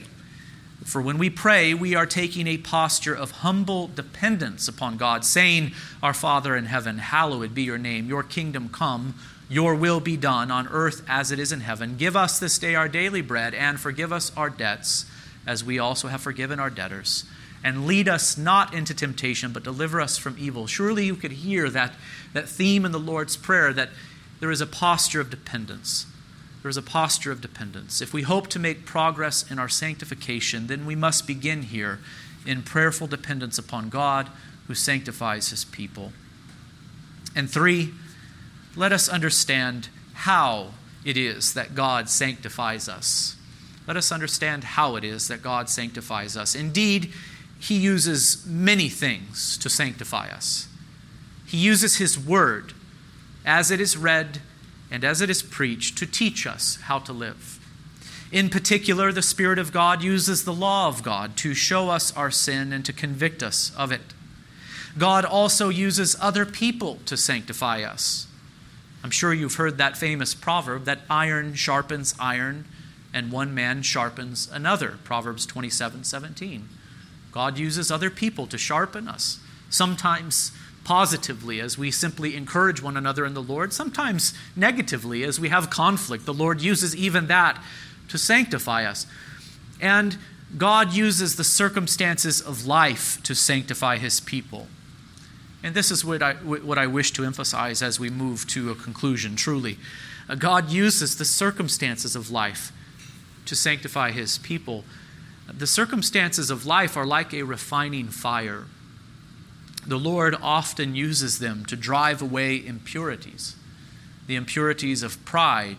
For 0.84 1.02
when 1.02 1.18
we 1.18 1.28
pray, 1.28 1.74
we 1.74 1.94
are 1.94 2.06
taking 2.06 2.46
a 2.46 2.56
posture 2.56 3.14
of 3.14 3.30
humble 3.30 3.88
dependence 3.88 4.66
upon 4.66 4.96
God, 4.96 5.24
saying, 5.24 5.72
Our 6.02 6.14
Father 6.14 6.56
in 6.56 6.64
heaven, 6.66 6.98
hallowed 6.98 7.54
be 7.54 7.62
your 7.62 7.78
name, 7.78 8.08
your 8.08 8.22
kingdom 8.22 8.68
come. 8.70 9.14
Your 9.50 9.74
will 9.74 9.98
be 10.00 10.16
done 10.16 10.50
on 10.50 10.68
earth 10.68 11.02
as 11.08 11.32
it 11.32 11.40
is 11.40 11.50
in 11.50 11.60
heaven. 11.60 11.96
Give 11.96 12.16
us 12.16 12.38
this 12.38 12.58
day 12.58 12.76
our 12.76 12.88
daily 12.88 13.20
bread, 13.20 13.52
and 13.52 13.80
forgive 13.80 14.12
us 14.12 14.30
our 14.36 14.48
debts, 14.48 15.06
as 15.46 15.64
we 15.64 15.78
also 15.78 16.08
have 16.08 16.20
forgiven 16.20 16.60
our 16.60 16.70
debtors. 16.70 17.24
And 17.62 17.86
lead 17.86 18.08
us 18.08 18.38
not 18.38 18.72
into 18.72 18.94
temptation, 18.94 19.52
but 19.52 19.64
deliver 19.64 20.00
us 20.00 20.16
from 20.16 20.36
evil. 20.38 20.66
Surely 20.66 21.04
you 21.04 21.16
could 21.16 21.32
hear 21.32 21.68
that, 21.68 21.94
that 22.32 22.48
theme 22.48 22.84
in 22.84 22.92
the 22.92 22.98
Lord's 22.98 23.36
Prayer 23.36 23.72
that 23.72 23.90
there 24.38 24.50
is 24.50 24.60
a 24.60 24.66
posture 24.66 25.20
of 25.20 25.30
dependence. 25.30 26.06
There 26.62 26.68
is 26.68 26.76
a 26.76 26.82
posture 26.82 27.32
of 27.32 27.40
dependence. 27.40 28.00
If 28.00 28.12
we 28.12 28.22
hope 28.22 28.48
to 28.48 28.58
make 28.58 28.84
progress 28.84 29.50
in 29.50 29.58
our 29.58 29.68
sanctification, 29.68 30.66
then 30.66 30.84
we 30.84 30.94
must 30.94 31.26
begin 31.26 31.62
here 31.62 32.00
in 32.46 32.62
prayerful 32.62 33.06
dependence 33.06 33.58
upon 33.58 33.88
God 33.88 34.28
who 34.66 34.74
sanctifies 34.74 35.48
his 35.48 35.64
people. 35.64 36.12
And 37.34 37.48
three, 37.48 37.92
let 38.76 38.92
us 38.92 39.08
understand 39.08 39.88
how 40.12 40.74
it 41.04 41.16
is 41.16 41.54
that 41.54 41.74
God 41.74 42.08
sanctifies 42.08 42.88
us. 42.88 43.36
Let 43.86 43.96
us 43.96 44.12
understand 44.12 44.64
how 44.64 44.96
it 44.96 45.04
is 45.04 45.28
that 45.28 45.42
God 45.42 45.68
sanctifies 45.68 46.36
us. 46.36 46.54
Indeed, 46.54 47.12
He 47.58 47.76
uses 47.76 48.46
many 48.46 48.88
things 48.88 49.56
to 49.58 49.70
sanctify 49.70 50.28
us. 50.28 50.68
He 51.46 51.56
uses 51.56 51.96
His 51.96 52.18
Word, 52.18 52.74
as 53.44 53.70
it 53.70 53.80
is 53.80 53.96
read 53.96 54.40
and 54.90 55.04
as 55.04 55.20
it 55.20 55.30
is 55.30 55.42
preached, 55.42 55.96
to 55.98 56.06
teach 56.06 56.46
us 56.46 56.78
how 56.82 56.98
to 57.00 57.12
live. 57.12 57.58
In 58.32 58.48
particular, 58.48 59.10
the 59.12 59.22
Spirit 59.22 59.58
of 59.58 59.72
God 59.72 60.02
uses 60.02 60.44
the 60.44 60.52
law 60.52 60.88
of 60.88 61.02
God 61.02 61.36
to 61.38 61.54
show 61.54 61.90
us 61.90 62.16
our 62.16 62.30
sin 62.30 62.72
and 62.72 62.84
to 62.84 62.92
convict 62.92 63.42
us 63.42 63.72
of 63.76 63.90
it. 63.90 64.14
God 64.98 65.24
also 65.24 65.68
uses 65.68 66.16
other 66.20 66.44
people 66.44 66.98
to 67.06 67.16
sanctify 67.16 67.82
us. 67.82 68.26
I'm 69.02 69.10
sure 69.10 69.32
you've 69.32 69.54
heard 69.54 69.78
that 69.78 69.96
famous 69.96 70.34
proverb 70.34 70.84
that 70.84 71.00
iron 71.08 71.54
sharpens 71.54 72.14
iron 72.20 72.66
and 73.12 73.32
one 73.32 73.54
man 73.54 73.82
sharpens 73.82 74.48
another. 74.52 74.98
Proverbs 75.04 75.46
27 75.46 76.04
17. 76.04 76.68
God 77.32 77.58
uses 77.58 77.90
other 77.90 78.10
people 78.10 78.46
to 78.48 78.58
sharpen 78.58 79.08
us, 79.08 79.40
sometimes 79.68 80.52
positively 80.90 81.60
as 81.60 81.78
we 81.78 81.88
simply 81.88 82.34
encourage 82.34 82.82
one 82.82 82.96
another 82.96 83.24
in 83.24 83.32
the 83.32 83.40
Lord, 83.40 83.72
sometimes 83.72 84.34
negatively 84.56 85.22
as 85.22 85.38
we 85.38 85.48
have 85.48 85.70
conflict. 85.70 86.26
The 86.26 86.34
Lord 86.34 86.60
uses 86.60 86.96
even 86.96 87.28
that 87.28 87.62
to 88.08 88.18
sanctify 88.18 88.84
us. 88.84 89.06
And 89.80 90.18
God 90.58 90.92
uses 90.92 91.36
the 91.36 91.44
circumstances 91.44 92.40
of 92.40 92.66
life 92.66 93.22
to 93.22 93.36
sanctify 93.36 93.98
his 93.98 94.18
people. 94.18 94.66
And 95.62 95.76
this 95.76 95.92
is 95.92 96.04
what 96.04 96.24
I, 96.24 96.32
what 96.32 96.76
I 96.76 96.88
wish 96.88 97.12
to 97.12 97.24
emphasize 97.24 97.82
as 97.82 98.00
we 98.00 98.10
move 98.10 98.48
to 98.48 98.72
a 98.72 98.74
conclusion, 98.74 99.36
truly. 99.36 99.78
Uh, 100.28 100.34
God 100.34 100.70
uses 100.70 101.18
the 101.18 101.24
circumstances 101.24 102.16
of 102.16 102.32
life 102.32 102.72
to 103.46 103.54
sanctify 103.54 104.10
his 104.10 104.38
people. 104.38 104.82
The 105.56 105.68
circumstances 105.68 106.50
of 106.50 106.66
life 106.66 106.96
are 106.96 107.06
like 107.06 107.32
a 107.32 107.44
refining 107.44 108.08
fire. 108.08 108.64
The 109.90 109.98
Lord 109.98 110.36
often 110.40 110.94
uses 110.94 111.40
them 111.40 111.64
to 111.64 111.74
drive 111.74 112.22
away 112.22 112.64
impurities 112.64 113.56
the 114.28 114.36
impurities 114.36 115.02
of 115.02 115.24
pride, 115.24 115.78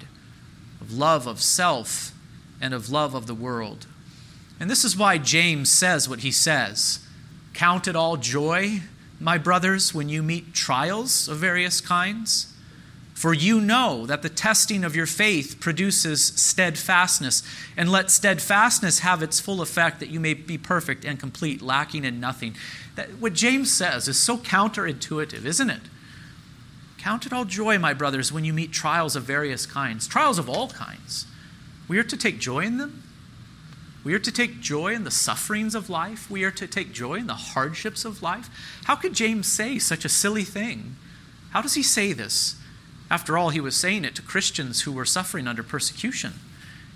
of 0.82 0.92
love 0.92 1.28
of 1.28 1.42
self, 1.42 2.12
and 2.60 2.74
of 2.74 2.90
love 2.90 3.14
of 3.16 3.26
the 3.26 3.34
world. 3.34 3.88
And 4.60 4.70
this 4.70 4.84
is 4.84 4.98
why 4.98 5.18
James 5.18 5.72
says 5.72 6.10
what 6.10 6.20
he 6.20 6.32
says 6.32 7.00
Count 7.54 7.88
it 7.88 7.96
all 7.96 8.18
joy, 8.18 8.82
my 9.18 9.38
brothers, 9.38 9.94
when 9.94 10.10
you 10.10 10.22
meet 10.22 10.54
trials 10.54 11.30
of 11.30 11.38
various 11.38 11.80
kinds 11.80 12.51
for 13.22 13.36
you 13.36 13.62
know 13.62 14.08
that 14.08 14.24
the 14.24 14.30
testing 14.30 14.84
of 14.84 14.96
your 14.96 15.06
faith 15.06 15.60
produces 15.60 16.26
steadfastness, 16.26 17.44
and 17.78 17.92
let 17.92 18.10
steadfastness 18.10 18.98
have 19.02 19.22
its 19.22 19.40
full 19.40 19.62
effect 19.62 20.00
that 20.00 20.10
you 20.10 20.20
may 20.20 20.34
be 20.34 20.58
perfect 20.58 21.06
and 21.06 21.20
complete, 21.20 21.62
lacking 21.62 22.04
in 22.04 22.20
nothing. 22.20 22.56
That, 22.96 23.10
what 23.20 23.34
James 23.34 23.72
says 23.72 24.08
is 24.08 24.20
so 24.20 24.38
counterintuitive, 24.38 25.46
isn't 25.46 25.70
it? 25.70 25.84
Count 26.98 27.28
it 27.28 27.32
all 27.32 27.46
joy, 27.46 27.78
my 27.78 27.94
brothers, 27.94 28.34
when 28.34 28.44
you 28.44 28.54
meet 28.54 28.72
trials 28.72 29.16
of 29.16 29.22
various 29.22 29.68
kinds, 29.68 30.08
trials 30.08 30.40
of 30.40 30.50
all 30.50 30.70
kinds. 30.70 31.28
We 31.88 32.00
are 32.00 32.04
to 32.04 32.18
take 32.18 32.40
joy 32.40 32.62
in 32.62 32.80
them. 32.80 33.04
We 34.04 34.16
are 34.16 34.20
to 34.20 34.32
take 34.32 34.62
joy 34.62 34.96
in 34.96 35.04
the 35.04 35.12
sufferings 35.12 35.76
of 35.76 35.92
life. 35.92 36.28
We 36.32 36.44
are 36.44 36.50
to 36.50 36.66
take 36.66 36.92
joy 36.92 37.18
in 37.18 37.28
the 37.28 37.36
hardships 37.36 38.04
of 38.04 38.24
life. 38.24 38.50
How 38.86 38.96
could 38.96 39.14
James 39.14 39.46
say 39.46 39.78
such 39.78 40.06
a 40.06 40.10
silly 40.10 40.44
thing? 40.44 40.96
How 41.52 41.62
does 41.62 41.76
he 41.76 41.84
say 41.84 42.14
this? 42.14 42.56
After 43.12 43.38
all, 43.38 43.50
he 43.50 43.60
was 43.60 43.76
saying 43.76 44.06
it 44.06 44.16
to 44.16 44.22
Christians 44.22 44.84
who 44.84 44.94
were 44.94 45.04
suffering 45.04 45.46
under 45.46 45.64
persecution. 45.64 46.32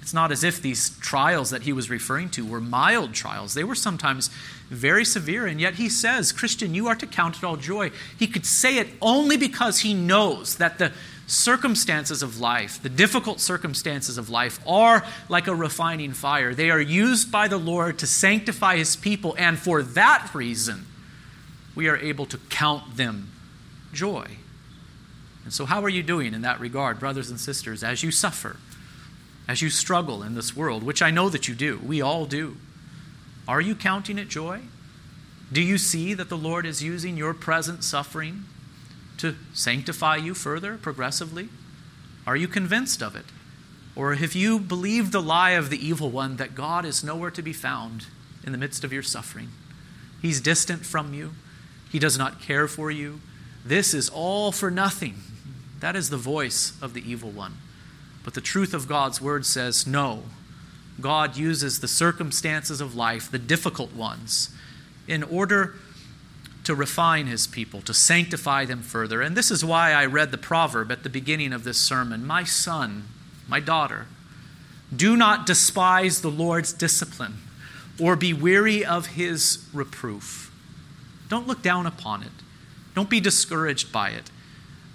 It's 0.01 0.13
not 0.13 0.31
as 0.31 0.45
if 0.45 0.61
these 0.61 0.97
trials 0.99 1.49
that 1.49 1.63
he 1.63 1.73
was 1.73 1.89
referring 1.89 2.29
to 2.29 2.45
were 2.45 2.61
mild 2.61 3.13
trials. 3.13 3.53
They 3.53 3.65
were 3.65 3.75
sometimes 3.75 4.29
very 4.69 5.03
severe, 5.03 5.45
and 5.45 5.59
yet 5.59 5.73
he 5.73 5.89
says, 5.89 6.31
Christian, 6.31 6.73
you 6.73 6.87
are 6.87 6.95
to 6.95 7.05
count 7.05 7.35
it 7.35 7.43
all 7.43 7.57
joy. 7.57 7.91
He 8.17 8.27
could 8.27 8.45
say 8.45 8.77
it 8.77 8.87
only 9.01 9.35
because 9.35 9.81
he 9.81 9.93
knows 9.93 10.55
that 10.55 10.77
the 10.79 10.93
circumstances 11.27 12.23
of 12.23 12.39
life, 12.39 12.81
the 12.81 12.87
difficult 12.87 13.41
circumstances 13.41 14.17
of 14.17 14.29
life, 14.29 14.57
are 14.65 15.03
like 15.27 15.47
a 15.47 15.55
refining 15.55 16.13
fire. 16.13 16.53
They 16.53 16.69
are 16.69 16.79
used 16.79 17.29
by 17.29 17.49
the 17.49 17.57
Lord 17.57 17.99
to 17.99 18.07
sanctify 18.07 18.77
his 18.77 18.95
people, 18.95 19.35
and 19.37 19.59
for 19.59 19.83
that 19.83 20.29
reason, 20.33 20.85
we 21.75 21.89
are 21.89 21.97
able 21.97 22.25
to 22.27 22.37
count 22.49 22.95
them 22.95 23.31
joy. 23.91 24.27
And 25.45 25.53
so, 25.53 25.65
how 25.65 25.83
are 25.83 25.89
you 25.89 26.03
doing 26.03 26.33
in 26.33 26.41
that 26.41 26.59
regard, 26.59 26.99
brothers 26.99 27.29
and 27.29 27.39
sisters, 27.39 27.83
as 27.83 28.03
you 28.03 28.11
suffer, 28.11 28.57
as 29.47 29.61
you 29.61 29.69
struggle 29.69 30.23
in 30.23 30.33
this 30.33 30.55
world, 30.55 30.83
which 30.83 31.03
I 31.03 31.11
know 31.11 31.29
that 31.29 31.47
you 31.47 31.53
do? 31.55 31.79
We 31.85 32.01
all 32.01 32.25
do. 32.25 32.57
Are 33.47 33.61
you 33.61 33.75
counting 33.75 34.17
it 34.17 34.27
joy? 34.27 34.61
Do 35.53 35.61
you 35.61 35.77
see 35.77 36.15
that 36.15 36.29
the 36.29 36.37
Lord 36.37 36.65
is 36.65 36.81
using 36.81 37.15
your 37.15 37.35
present 37.35 37.83
suffering 37.83 38.45
to 39.17 39.35
sanctify 39.53 40.17
you 40.17 40.33
further, 40.33 40.77
progressively? 40.77 41.49
Are 42.25 42.35
you 42.35 42.47
convinced 42.47 43.03
of 43.03 43.15
it? 43.15 43.25
Or 43.95 44.15
have 44.15 44.33
you 44.33 44.59
believed 44.59 45.11
the 45.11 45.21
lie 45.21 45.51
of 45.51 45.69
the 45.69 45.87
evil 45.87 46.09
one 46.09 46.37
that 46.37 46.55
God 46.55 46.83
is 46.83 47.03
nowhere 47.03 47.31
to 47.31 47.43
be 47.43 47.53
found 47.53 48.07
in 48.43 48.51
the 48.51 48.57
midst 48.57 48.83
of 48.83 48.91
your 48.91 49.03
suffering? 49.03 49.49
He's 50.21 50.41
distant 50.41 50.85
from 50.85 51.13
you, 51.13 51.33
He 51.91 51.99
does 51.99 52.17
not 52.17 52.41
care 52.41 52.67
for 52.67 52.89
you. 52.89 53.21
This 53.63 53.93
is 53.93 54.09
all 54.09 54.51
for 54.51 54.71
nothing. 54.71 55.15
That 55.85 55.95
is 55.95 56.09
the 56.09 56.17
voice 56.17 56.73
of 56.81 56.95
the 56.95 57.07
evil 57.07 57.29
one. 57.29 57.59
But 58.23 58.33
the 58.33 58.41
truth 58.41 58.73
of 58.73 58.87
God's 58.87 59.21
word 59.21 59.45
says 59.45 59.85
no. 59.85 60.23
God 60.99 61.37
uses 61.37 61.79
the 61.79 61.87
circumstances 61.87 62.81
of 62.81 62.95
life, 62.95 63.29
the 63.29 63.37
difficult 63.37 63.93
ones, 63.93 64.49
in 65.07 65.21
order 65.21 65.75
to 66.63 66.73
refine 66.73 67.27
his 67.27 67.45
people, 67.45 67.81
to 67.81 67.93
sanctify 67.93 68.65
them 68.65 68.81
further. 68.81 69.21
And 69.21 69.37
this 69.37 69.51
is 69.51 69.63
why 69.63 69.91
I 69.91 70.07
read 70.07 70.31
the 70.31 70.39
proverb 70.39 70.91
at 70.91 71.03
the 71.03 71.09
beginning 71.09 71.53
of 71.53 71.63
this 71.63 71.77
sermon 71.77 72.25
My 72.25 72.43
son, 72.43 73.03
my 73.47 73.59
daughter, 73.59 74.07
do 74.91 75.15
not 75.15 75.45
despise 75.45 76.21
the 76.21 76.31
Lord's 76.31 76.73
discipline 76.73 77.37
or 77.99 78.15
be 78.15 78.33
weary 78.33 78.83
of 78.83 79.05
his 79.05 79.67
reproof. 79.71 80.51
Don't 81.29 81.45
look 81.45 81.61
down 81.61 81.85
upon 81.85 82.23
it, 82.23 82.31
don't 82.95 83.07
be 83.07 83.19
discouraged 83.19 83.91
by 83.91 84.09
it. 84.09 84.31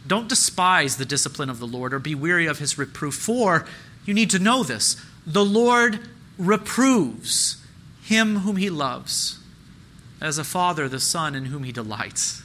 Don't 0.07 0.29
despise 0.29 0.97
the 0.97 1.05
discipline 1.05 1.51
of 1.51 1.59
the 1.59 1.67
Lord 1.67 1.93
or 1.93 1.99
be 1.99 2.15
weary 2.15 2.47
of 2.47 2.59
his 2.59 2.79
reproof, 2.79 3.15
for 3.15 3.67
you 4.05 4.15
need 4.15 4.31
to 4.31 4.39
know 4.39 4.63
this 4.63 4.97
the 5.27 5.45
Lord 5.45 6.01
reproves 6.39 7.65
him 8.03 8.39
whom 8.39 8.57
he 8.57 8.71
loves, 8.71 9.39
as 10.21 10.39
a 10.39 10.45
father 10.45 10.89
the 10.89 11.01
son 11.01 11.35
in 11.35 11.47
whom 11.47 11.65
he 11.65 11.73
delights. 11.73 12.43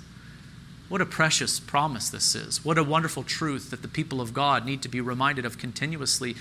What 0.88 1.02
a 1.02 1.06
precious 1.06 1.60
promise 1.60 2.10
this 2.10 2.36
is. 2.36 2.64
What 2.64 2.78
a 2.78 2.84
wonderful 2.84 3.24
truth 3.24 3.72
that 3.72 3.82
the 3.82 3.88
people 3.88 4.22
of 4.22 4.34
God 4.34 4.66
need 4.66 4.84
to 4.84 4.90
be 4.90 5.02
reminded 5.02 5.46
of 5.46 5.58
continuously. 5.58 6.36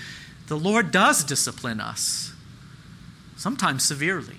The 0.47 0.57
Lord 0.57 0.91
does 0.91 1.23
discipline 1.23 1.79
us, 1.79 2.31
sometimes 3.35 3.83
severely, 3.83 4.37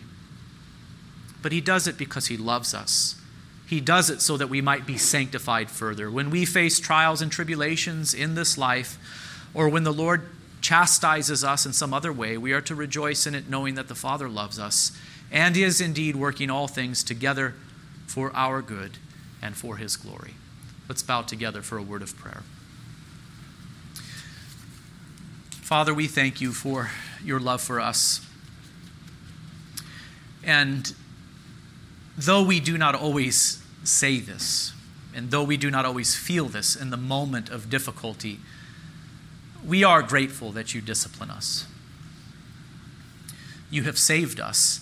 but 1.43 1.51
he 1.51 1.61
does 1.61 1.89
it 1.89 1.99
because 1.99 2.27
he 2.27 2.37
loves 2.37 2.73
us. 2.73 3.21
He 3.66 3.81
does 3.81 4.09
it 4.11 4.22
so 4.22 4.37
that 4.37 4.48
we 4.48 4.61
might 4.61 4.87
be 4.87 4.96
sanctified 4.96 5.70
further. 5.70 6.11
When 6.11 6.31
we 6.31 6.44
face 6.44 6.79
trials 6.79 7.20
and 7.20 7.33
tribulations 7.33 8.14
in 8.14 8.37
this 8.37 8.57
life, 8.57 8.96
or 9.52 9.68
when 9.68 9.83
the 9.83 9.92
Lord 9.92 10.29
chastises 10.61 11.42
us 11.42 11.66
in 11.66 11.72
some 11.72 11.92
other 11.92 12.12
way, 12.12 12.38
we 12.38 12.52
are 12.52 12.61
to 12.61 12.74
rejoice 12.74 13.26
in 13.26 13.35
it, 13.35 13.48
knowing 13.48 13.74
that 13.74 13.88
the 13.88 13.94
Father 13.94 14.29
loves 14.29 14.59
us 14.59 14.96
and 15.33 15.57
is 15.57 15.81
indeed 15.81 16.14
working 16.14 16.50
all 16.50 16.68
things 16.68 17.02
together 17.02 17.55
for 18.07 18.31
our 18.35 18.62
good 18.62 18.98
and 19.42 19.57
for 19.57 19.76
His 19.76 19.96
glory. 19.96 20.35
Let's 20.88 21.02
bow 21.02 21.22
together 21.22 21.62
for 21.62 21.76
a 21.76 21.83
word 21.83 22.02
of 22.02 22.16
prayer. 22.16 22.42
Father, 25.50 25.92
we 25.92 26.07
thank 26.07 26.40
you 26.40 26.52
for 26.52 26.90
your 27.24 27.40
love 27.40 27.61
for 27.61 27.81
us. 27.81 28.24
And 30.44 30.94
though 32.16 32.42
we 32.42 32.61
do 32.61 32.79
not 32.79 32.94
always 32.94 33.62
say 33.85 34.18
this, 34.18 34.72
and 35.14 35.31
though 35.31 35.44
we 35.44 35.57
do 35.57 35.70
not 35.70 35.85
always 35.85 36.14
feel 36.14 36.46
this 36.46 36.76
in 36.76 36.90
the 36.90 36.96
moment 36.96 37.48
of 37.48 37.70
difficulty, 37.70 38.40
we 39.64 39.83
are 39.83 40.02
grateful 40.02 40.52
that 40.52 40.74
you 40.74 40.81
discipline 40.81 41.31
us. 41.31 41.66
You 43.70 43.83
have 43.85 43.98
saved 43.98 44.40
us. 44.40 44.81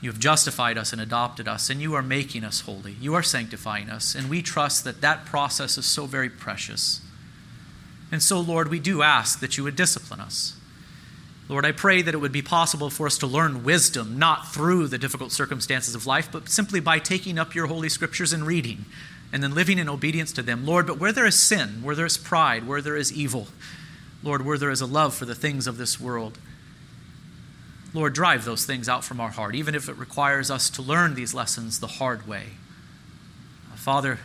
You 0.00 0.10
have 0.10 0.20
justified 0.20 0.78
us 0.78 0.92
and 0.92 1.00
adopted 1.00 1.48
us, 1.48 1.70
and 1.70 1.80
you 1.80 1.94
are 1.94 2.02
making 2.02 2.44
us 2.44 2.60
holy. 2.60 2.92
You 3.00 3.14
are 3.14 3.22
sanctifying 3.22 3.88
us, 3.88 4.14
and 4.14 4.28
we 4.28 4.42
trust 4.42 4.84
that 4.84 5.00
that 5.00 5.24
process 5.24 5.78
is 5.78 5.86
so 5.86 6.06
very 6.06 6.28
precious. 6.28 7.00
And 8.12 8.22
so, 8.22 8.38
Lord, 8.38 8.68
we 8.68 8.78
do 8.78 9.02
ask 9.02 9.40
that 9.40 9.56
you 9.56 9.64
would 9.64 9.74
discipline 9.74 10.20
us. 10.20 10.54
Lord, 11.48 11.64
I 11.64 11.72
pray 11.72 12.02
that 12.02 12.14
it 12.14 12.18
would 12.18 12.32
be 12.32 12.42
possible 12.42 12.90
for 12.90 13.06
us 13.06 13.18
to 13.18 13.26
learn 13.26 13.62
wisdom, 13.62 14.18
not 14.18 14.52
through 14.52 14.88
the 14.88 14.98
difficult 14.98 15.30
circumstances 15.30 15.94
of 15.94 16.06
life, 16.06 16.28
but 16.30 16.48
simply 16.48 16.80
by 16.80 16.98
taking 16.98 17.38
up 17.38 17.54
your 17.54 17.66
holy 17.68 17.88
scriptures 17.88 18.32
and 18.32 18.46
reading, 18.46 18.84
and 19.32 19.42
then 19.42 19.54
living 19.54 19.78
in 19.78 19.88
obedience 19.88 20.32
to 20.32 20.42
them. 20.42 20.66
Lord, 20.66 20.86
but 20.86 20.98
where 20.98 21.12
there 21.12 21.26
is 21.26 21.38
sin, 21.38 21.82
where 21.82 21.94
there 21.94 22.06
is 22.06 22.18
pride, 22.18 22.66
where 22.66 22.82
there 22.82 22.96
is 22.96 23.12
evil, 23.12 23.46
Lord, 24.24 24.44
where 24.44 24.58
there 24.58 24.70
is 24.70 24.80
a 24.80 24.86
love 24.86 25.14
for 25.14 25.24
the 25.24 25.36
things 25.36 25.68
of 25.68 25.78
this 25.78 26.00
world, 26.00 26.38
Lord, 27.94 28.12
drive 28.12 28.44
those 28.44 28.66
things 28.66 28.88
out 28.88 29.04
from 29.04 29.20
our 29.20 29.30
heart, 29.30 29.54
even 29.54 29.74
if 29.74 29.88
it 29.88 29.96
requires 29.96 30.50
us 30.50 30.68
to 30.70 30.82
learn 30.82 31.14
these 31.14 31.32
lessons 31.32 31.78
the 31.78 31.86
hard 31.86 32.26
way. 32.26 32.46
Father, 33.76 34.18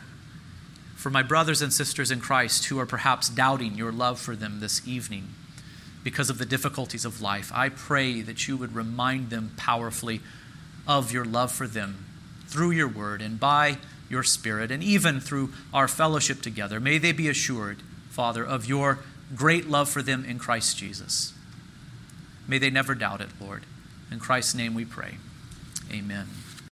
for 0.95 1.12
my 1.12 1.21
brothers 1.21 1.62
and 1.62 1.71
sisters 1.71 2.10
in 2.10 2.19
Christ 2.19 2.65
who 2.65 2.79
are 2.79 2.86
perhaps 2.88 3.29
doubting 3.29 3.75
your 3.75 3.91
love 3.91 4.19
for 4.19 4.36
them 4.36 4.60
this 4.60 4.88
evening, 4.88 5.29
because 6.03 6.29
of 6.29 6.37
the 6.37 6.45
difficulties 6.45 7.05
of 7.05 7.21
life. 7.21 7.51
I 7.53 7.69
pray 7.69 8.21
that 8.21 8.47
you 8.47 8.57
would 8.57 8.75
remind 8.75 9.29
them 9.29 9.51
powerfully 9.57 10.21
of 10.87 11.11
your 11.11 11.25
love 11.25 11.51
for 11.51 11.67
them 11.67 12.05
through 12.47 12.71
your 12.71 12.87
word 12.87 13.21
and 13.21 13.39
by 13.39 13.77
your 14.09 14.23
spirit, 14.23 14.71
and 14.71 14.83
even 14.83 15.21
through 15.21 15.53
our 15.73 15.87
fellowship 15.87 16.41
together. 16.41 16.79
May 16.81 16.97
they 16.97 17.13
be 17.13 17.29
assured, 17.29 17.77
Father, 18.09 18.43
of 18.43 18.67
your 18.67 18.99
great 19.33 19.69
love 19.69 19.89
for 19.89 20.01
them 20.01 20.25
in 20.25 20.37
Christ 20.37 20.77
Jesus. 20.77 21.33
May 22.45 22.57
they 22.57 22.69
never 22.69 22.93
doubt 22.93 23.21
it, 23.21 23.29
Lord. 23.39 23.63
In 24.11 24.19
Christ's 24.19 24.53
name 24.53 24.73
we 24.73 24.83
pray. 24.83 25.15
Amen. 25.89 26.27